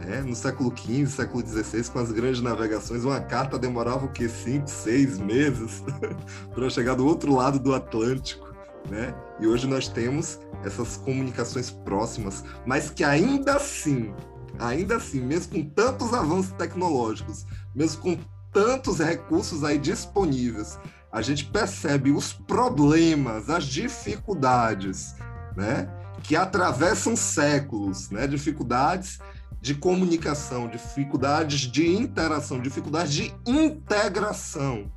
Né? 0.00 0.20
No 0.20 0.34
século 0.34 0.72
XV, 0.76 1.06
século 1.06 1.46
XVI, 1.46 1.90
com 1.90 1.98
as 1.98 2.12
grandes 2.12 2.40
navegações, 2.40 3.04
uma 3.04 3.20
carta 3.20 3.58
demorava 3.58 4.06
o 4.06 4.08
quê? 4.08 4.28
Cinco, 4.28 4.68
seis 4.68 5.18
meses 5.18 5.82
para 6.54 6.68
chegar 6.68 6.94
do 6.94 7.06
outro 7.06 7.34
lado 7.34 7.58
do 7.58 7.74
Atlântico. 7.74 8.46
Né? 8.90 9.14
E 9.40 9.46
hoje 9.46 9.66
nós 9.66 9.88
temos 9.88 10.38
essas 10.64 10.96
comunicações 10.96 11.70
próximas, 11.70 12.44
mas 12.64 12.90
que 12.90 13.02
ainda 13.02 13.56
assim, 13.56 14.14
ainda 14.58 14.96
assim, 14.96 15.20
mesmo 15.20 15.54
com 15.54 15.68
tantos 15.70 16.12
avanços 16.12 16.52
tecnológicos, 16.52 17.46
mesmo 17.74 18.02
com 18.02 18.18
tantos 18.52 18.98
recursos 18.98 19.64
aí 19.64 19.76
disponíveis, 19.76 20.78
a 21.10 21.22
gente 21.22 21.44
percebe 21.44 22.10
os 22.10 22.32
problemas, 22.32 23.48
as 23.48 23.64
dificuldades, 23.64 25.14
né? 25.56 25.88
que 26.22 26.34
atravessam 26.36 27.14
séculos, 27.16 28.10
né? 28.10 28.26
dificuldades 28.26 29.18
de 29.60 29.74
comunicação, 29.74 30.68
dificuldades 30.68 31.60
de 31.60 31.86
interação, 31.86 32.60
dificuldades 32.60 33.12
de 33.12 33.34
integração, 33.46 34.90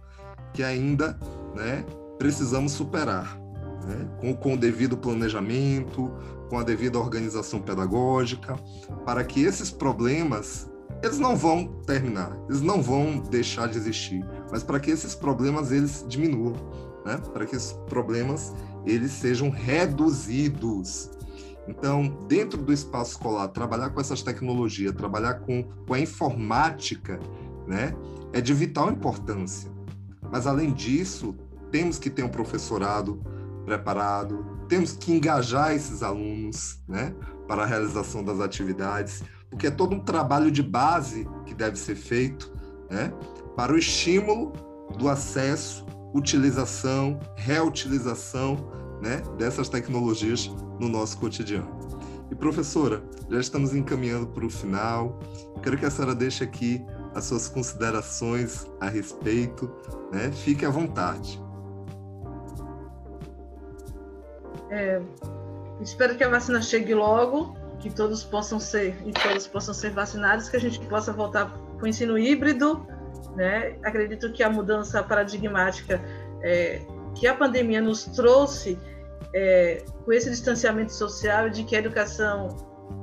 que 0.53 0.64
ainda 0.64 1.18
né, 1.55 1.86
precisamos 2.18 2.74
superar. 2.74 3.38
Né? 3.86 4.07
Com, 4.20 4.34
com 4.36 4.53
o 4.53 4.57
devido 4.57 4.97
planejamento, 4.97 6.12
com 6.49 6.60
a 6.60 6.64
devida 6.64 6.99
organização 6.99 7.62
pedagógica, 7.62 8.55
para 9.05 9.24
que 9.24 9.41
esses 9.41 9.72
problemas 9.72 10.69
eles 11.02 11.20
não 11.20 11.36
vão 11.36 11.68
terminar, 11.86 12.38
eles 12.50 12.62
não 12.62 12.82
vão 12.82 13.20
deixar 13.20 13.68
de 13.68 13.78
existir, 13.78 14.26
mas 14.52 14.64
para 14.64 14.80
que 14.80 14.91
esses 14.91 15.16
problemas 15.16 15.72
eles 15.72 16.06
diminuam, 16.08 16.54
né? 17.06 17.18
para 17.34 17.45
que 17.45 17.56
esses 17.56 17.74
problemas 17.88 18.54
eles 18.86 19.12
sejam 19.12 19.50
reduzidos. 19.50 21.12
Então, 21.68 22.26
dentro 22.28 22.62
do 22.62 22.74
espaço 22.74 23.12
escolar, 23.12 23.47
trabalhar 23.50 23.91
com 23.91 24.02
essas 24.02 24.24
tecnologias, 24.24 24.93
trabalhar 24.95 25.36
com, 25.36 25.64
com 25.88 25.93
a 25.93 26.00
informática, 26.00 27.20
né? 27.68 27.93
é 28.34 28.41
de 28.41 28.54
vital 28.54 28.91
importância. 28.91 29.72
Mas, 30.32 30.47
além 30.47 30.74
disso, 30.74 31.36
temos 31.72 32.00
que 32.00 32.10
ter 32.10 32.24
um 32.24 32.30
professorado 32.30 33.22
preparado, 33.66 34.45
temos 34.68 34.93
que 34.93 35.12
engajar 35.12 35.74
esses 35.74 36.02
alunos 36.02 36.82
né, 36.88 37.14
para 37.47 37.64
a 37.64 37.66
realização 37.66 38.24
das 38.24 38.39
atividades, 38.39 39.24
porque 39.50 39.68
é 39.68 39.72
todo 39.72 39.95
um 39.95 40.00
trabalho 40.00 40.52
de 40.52 40.62
base 40.62 41.28
que 41.45 41.54
deve 41.54 41.78
ser 41.78 41.95
feito 41.95 42.52
né, 42.89 43.12
para 43.56 43.74
o 43.74 43.78
estímulo 43.78 44.54
do 44.97 45.10
acesso, 45.10 45.86
utilização, 46.14 47.20
reutilização 47.36 48.72
né, 49.02 49.22
dessas 49.38 49.70
tecnologias 49.70 50.47
no 50.80 50.88
nosso 50.88 51.18
cotidiano. 51.18 51.80
E 52.32 52.36
professora, 52.36 53.04
já 53.30 53.39
estamos 53.39 53.74
encaminhando 53.74 54.28
para 54.28 54.45
o 54.45 54.50
final. 54.50 55.20
Quero 55.64 55.78
que 55.78 55.86
a 55.86 55.89
senhora 55.89 56.14
deixe 56.14 56.43
aqui 56.43 56.86
as 57.16 57.26
suas 57.26 57.47
considerações 57.47 58.68
a 58.80 58.88
respeito, 58.88 59.70
né? 60.12 60.32
Fique 60.32 60.64
à 60.64 60.70
vontade. 60.70 61.41
É, 64.70 65.02
espero 65.82 66.16
que 66.16 66.24
a 66.24 66.30
vacina 66.30 66.62
chegue 66.62 66.93
logo, 66.93 67.58
que 67.80 67.90
todos 67.90 68.24
possam 68.24 68.60
ser 68.60 68.96
e 69.06 69.12
todos 69.12 69.48
possam 69.48 69.74
ser 69.74 69.92
vacinados, 69.92 70.50
que 70.50 70.58
a 70.58 70.60
gente 70.60 70.80
possa 70.88 71.14
voltar 71.14 71.52
para 71.78 71.84
o 71.84 71.88
ensino 71.88 72.18
híbrido. 72.18 72.86
Né? 73.36 73.78
Acredito 73.84 74.32
que 74.32 74.44
a 74.44 74.50
mudança 74.50 75.02
paradigmática 75.04 76.02
é, 76.44 76.82
que 77.16 77.28
a 77.28 77.34
pandemia 77.34 77.82
nos 77.82 78.06
trouxe 78.06 78.78
é, 79.34 79.84
com 80.04 80.12
esse 80.12 80.30
distanciamento 80.30 80.94
social 80.94 81.50
de 81.50 81.64
que 81.64 81.76
a 81.76 81.80
educação 81.80 82.48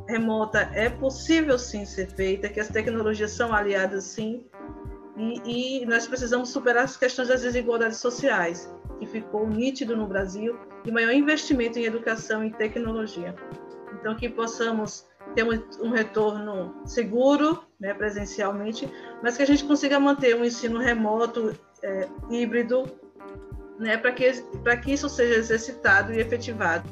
remota 0.08 0.70
é 0.72 0.88
possível 0.88 1.58
sim 1.58 1.84
ser 1.84 2.08
feita, 2.08 2.48
que 2.48 2.60
as 2.60 2.68
tecnologias 2.68 3.32
são 3.32 3.52
aliadas 3.52 4.04
sim, 4.04 4.44
e, 5.16 5.80
e, 5.80 5.86
nós 5.86 6.06
precisamos 6.06 6.50
superar 6.50 6.84
as 6.84 6.96
questões 6.96 7.28
das 7.28 7.40
desigualdades 7.40 7.98
sociais, 7.98 8.70
que 8.98 9.06
ficou 9.06 9.48
nítido 9.48 9.96
no 9.96 10.06
Brasil, 10.06 10.58
e 10.84 10.90
maior 10.90 11.12
investimento 11.12 11.78
em 11.78 11.84
educação 11.84 12.44
e 12.44 12.52
tecnologia. 12.52 13.34
Então, 14.06 14.14
que 14.14 14.28
possamos 14.28 15.04
ter 15.34 15.42
um, 15.82 15.90
retorno 15.90 16.80
seguro, 16.86 17.64
né, 17.80 17.92
presencialmente, 17.92 18.88
mas 19.20 19.36
que 19.36 19.42
a 19.42 19.46
gente 19.46 19.64
consiga 19.64 19.98
manter 19.98 20.36
um 20.36 20.44
ensino 20.44 20.78
remoto, 20.78 21.58
é, 21.82 22.08
híbrido, 22.30 22.84
né, 23.80 23.96
para 23.96 24.12
que, 24.12 24.30
que 24.84 24.92
isso 24.92 25.08
seja 25.08 25.34
exercitado 25.34 26.12
e 26.12 26.20
efetivado, 26.20 26.88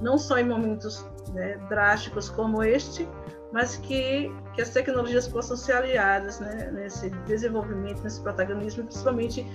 não 0.00 0.16
só 0.16 0.38
em 0.38 0.48
momentos 0.48 1.04
né, 1.34 1.58
drásticos 1.68 2.30
como 2.30 2.62
este, 2.62 3.06
mas 3.52 3.76
que, 3.76 4.32
que 4.54 4.62
as 4.62 4.70
tecnologias 4.70 5.28
possam 5.28 5.54
ser 5.54 5.72
aliadas 5.72 6.40
né, 6.40 6.70
nesse 6.72 7.10
desenvolvimento, 7.26 8.02
nesse 8.02 8.22
protagonismo, 8.22 8.84
principalmente 8.84 9.46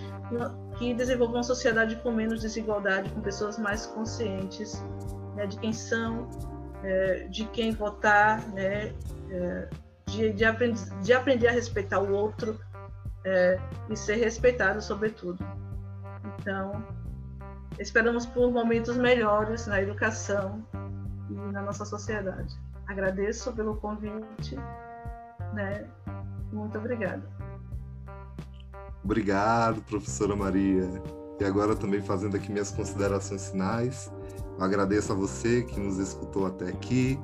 que 0.78 0.94
desenvolvam 0.94 1.38
uma 1.38 1.44
sociedade 1.44 1.96
com 2.04 2.12
menos 2.12 2.42
desigualdade, 2.42 3.10
com 3.10 3.22
pessoas 3.22 3.58
mais 3.58 3.88
conscientes 3.88 4.80
né, 5.36 5.48
de 5.48 5.58
quem 5.58 5.74
são, 5.74 6.30
é, 6.84 7.28
de 7.30 7.46
quem 7.46 7.72
votar, 7.72 8.42
né, 8.50 8.94
é, 9.30 9.70
de, 10.06 10.34
de, 10.34 10.46
aprend 10.46 10.76
de, 11.02 11.14
aprender 11.14 11.48
a 11.48 11.52
respeitar 11.52 12.00
o 12.00 12.12
outro 12.12 12.60
é, 13.26 13.60
e 13.90 13.96
ser 13.96 14.16
respeitado, 14.16 14.82
sobretudo. 14.82 15.44
Então, 16.40 16.86
esperamos 17.80 18.26
por 18.26 18.52
momentos 18.52 18.98
melhores 18.98 19.66
na 19.66 19.82
educação 19.82 20.66
e 21.30 21.34
na 21.34 21.62
nossa 21.62 21.86
sociedade. 21.86 22.54
Agradeço 22.86 23.54
pelo 23.54 23.78
convite, 23.78 24.56
né? 25.54 25.88
Muito 26.52 26.78
obrigada. 26.78 27.24
Obrigado, 29.04 29.82
professora 29.82 30.36
Maria. 30.36 30.88
E 31.40 31.44
agora 31.44 31.76
também 31.76 32.02
fazendo 32.02 32.38
aqui 32.38 32.52
minhas 32.52 32.72
considerações 32.72 33.50
finais. 33.50 34.12
Eu 34.58 34.64
agradeço 34.64 35.12
a 35.12 35.16
você 35.16 35.64
que 35.64 35.80
nos 35.80 35.98
escutou 35.98 36.46
até 36.46 36.70
aqui. 36.70 37.20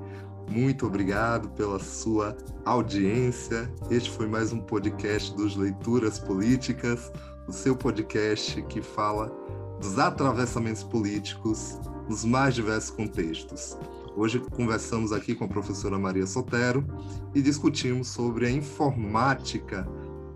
Muito 0.50 0.86
obrigado 0.88 1.50
pela 1.50 1.80
sua 1.80 2.36
audiência. 2.66 3.72
Este 3.90 4.10
foi 4.10 4.28
mais 4.28 4.52
um 4.52 4.60
podcast 4.60 5.36
dos 5.36 5.56
Leituras 5.56 6.18
Políticas, 6.18 7.12
o 7.48 7.52
seu 7.52 7.76
podcast 7.76 8.62
que 8.64 8.82
fala 8.82 9.32
dos 9.80 10.00
atravessamentos 10.00 10.84
políticos 10.84 11.80
nos 12.10 12.26
mais 12.26 12.56
diversos 12.56 12.90
contextos. 12.90 13.78
Hoje 14.16 14.40
conversamos 14.40 15.14
aqui 15.14 15.36
com 15.36 15.46
a 15.46 15.48
professora 15.48 15.98
Maria 16.00 16.26
Sotero 16.26 16.84
e 17.34 17.42
discutimos 17.42 18.08
sobre 18.08 18.48
a 18.48 18.52
informática 18.52 19.88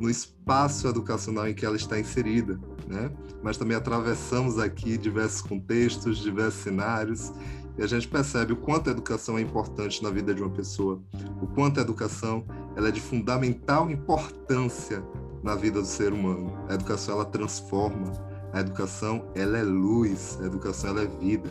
no 0.04 0.10
espaço 0.10 0.86
educacional 0.86 1.48
em 1.48 1.54
que 1.54 1.66
ela 1.66 1.78
está 1.78 1.98
inserida, 1.98 2.60
né? 2.90 3.10
Mas 3.42 3.56
também 3.56 3.78
atravessamos 3.78 4.60
aqui 4.60 4.98
diversos 4.98 5.42
contextos, 5.42 6.18
diversos 6.18 6.62
cenários 6.62 7.32
e 7.78 7.82
a 7.82 7.88
gente 7.88 8.10
percebe 8.10 8.52
o 8.52 8.58
quanto 8.58 8.90
a 8.90 8.92
educação 8.92 9.38
é 9.38 9.42
importante 9.42 10.04
na 10.04 10.10
vida 10.10 10.36
de 10.36 10.42
uma 10.42 10.52
pessoa, 10.52 11.02
o 11.42 11.48
quanto 11.48 11.80
a 11.80 11.84
educação 11.84 12.46
ela 12.76 12.90
é 12.90 12.92
de 12.92 13.00
fundamental 13.00 13.90
importância 13.90 15.02
na 15.42 15.56
vida 15.56 15.80
do 15.80 15.88
ser 15.88 16.12
humano. 16.12 16.54
A 16.68 16.74
educação 16.74 17.16
ela 17.16 17.26
transforma, 17.26 18.12
a 18.52 18.60
educação 18.60 19.32
ela 19.34 19.58
é 19.58 19.64
luz, 19.64 20.38
a 20.42 20.46
educação 20.46 20.90
ela 20.90 21.04
é 21.04 21.08
vida. 21.08 21.50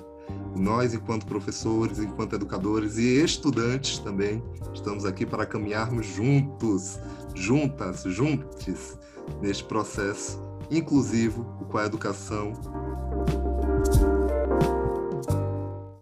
Nós, 0.56 0.94
enquanto 0.94 1.26
professores, 1.26 1.98
enquanto 1.98 2.34
educadores 2.34 2.98
e 2.98 3.22
estudantes 3.22 3.98
também, 3.98 4.42
estamos 4.72 5.04
aqui 5.04 5.24
para 5.24 5.46
caminharmos 5.46 6.06
juntos, 6.06 6.98
juntas, 7.34 8.02
juntos, 8.04 8.98
neste 9.40 9.64
processo 9.64 10.42
inclusivo 10.70 11.44
com 11.70 11.78
a 11.78 11.84
educação 11.84 12.54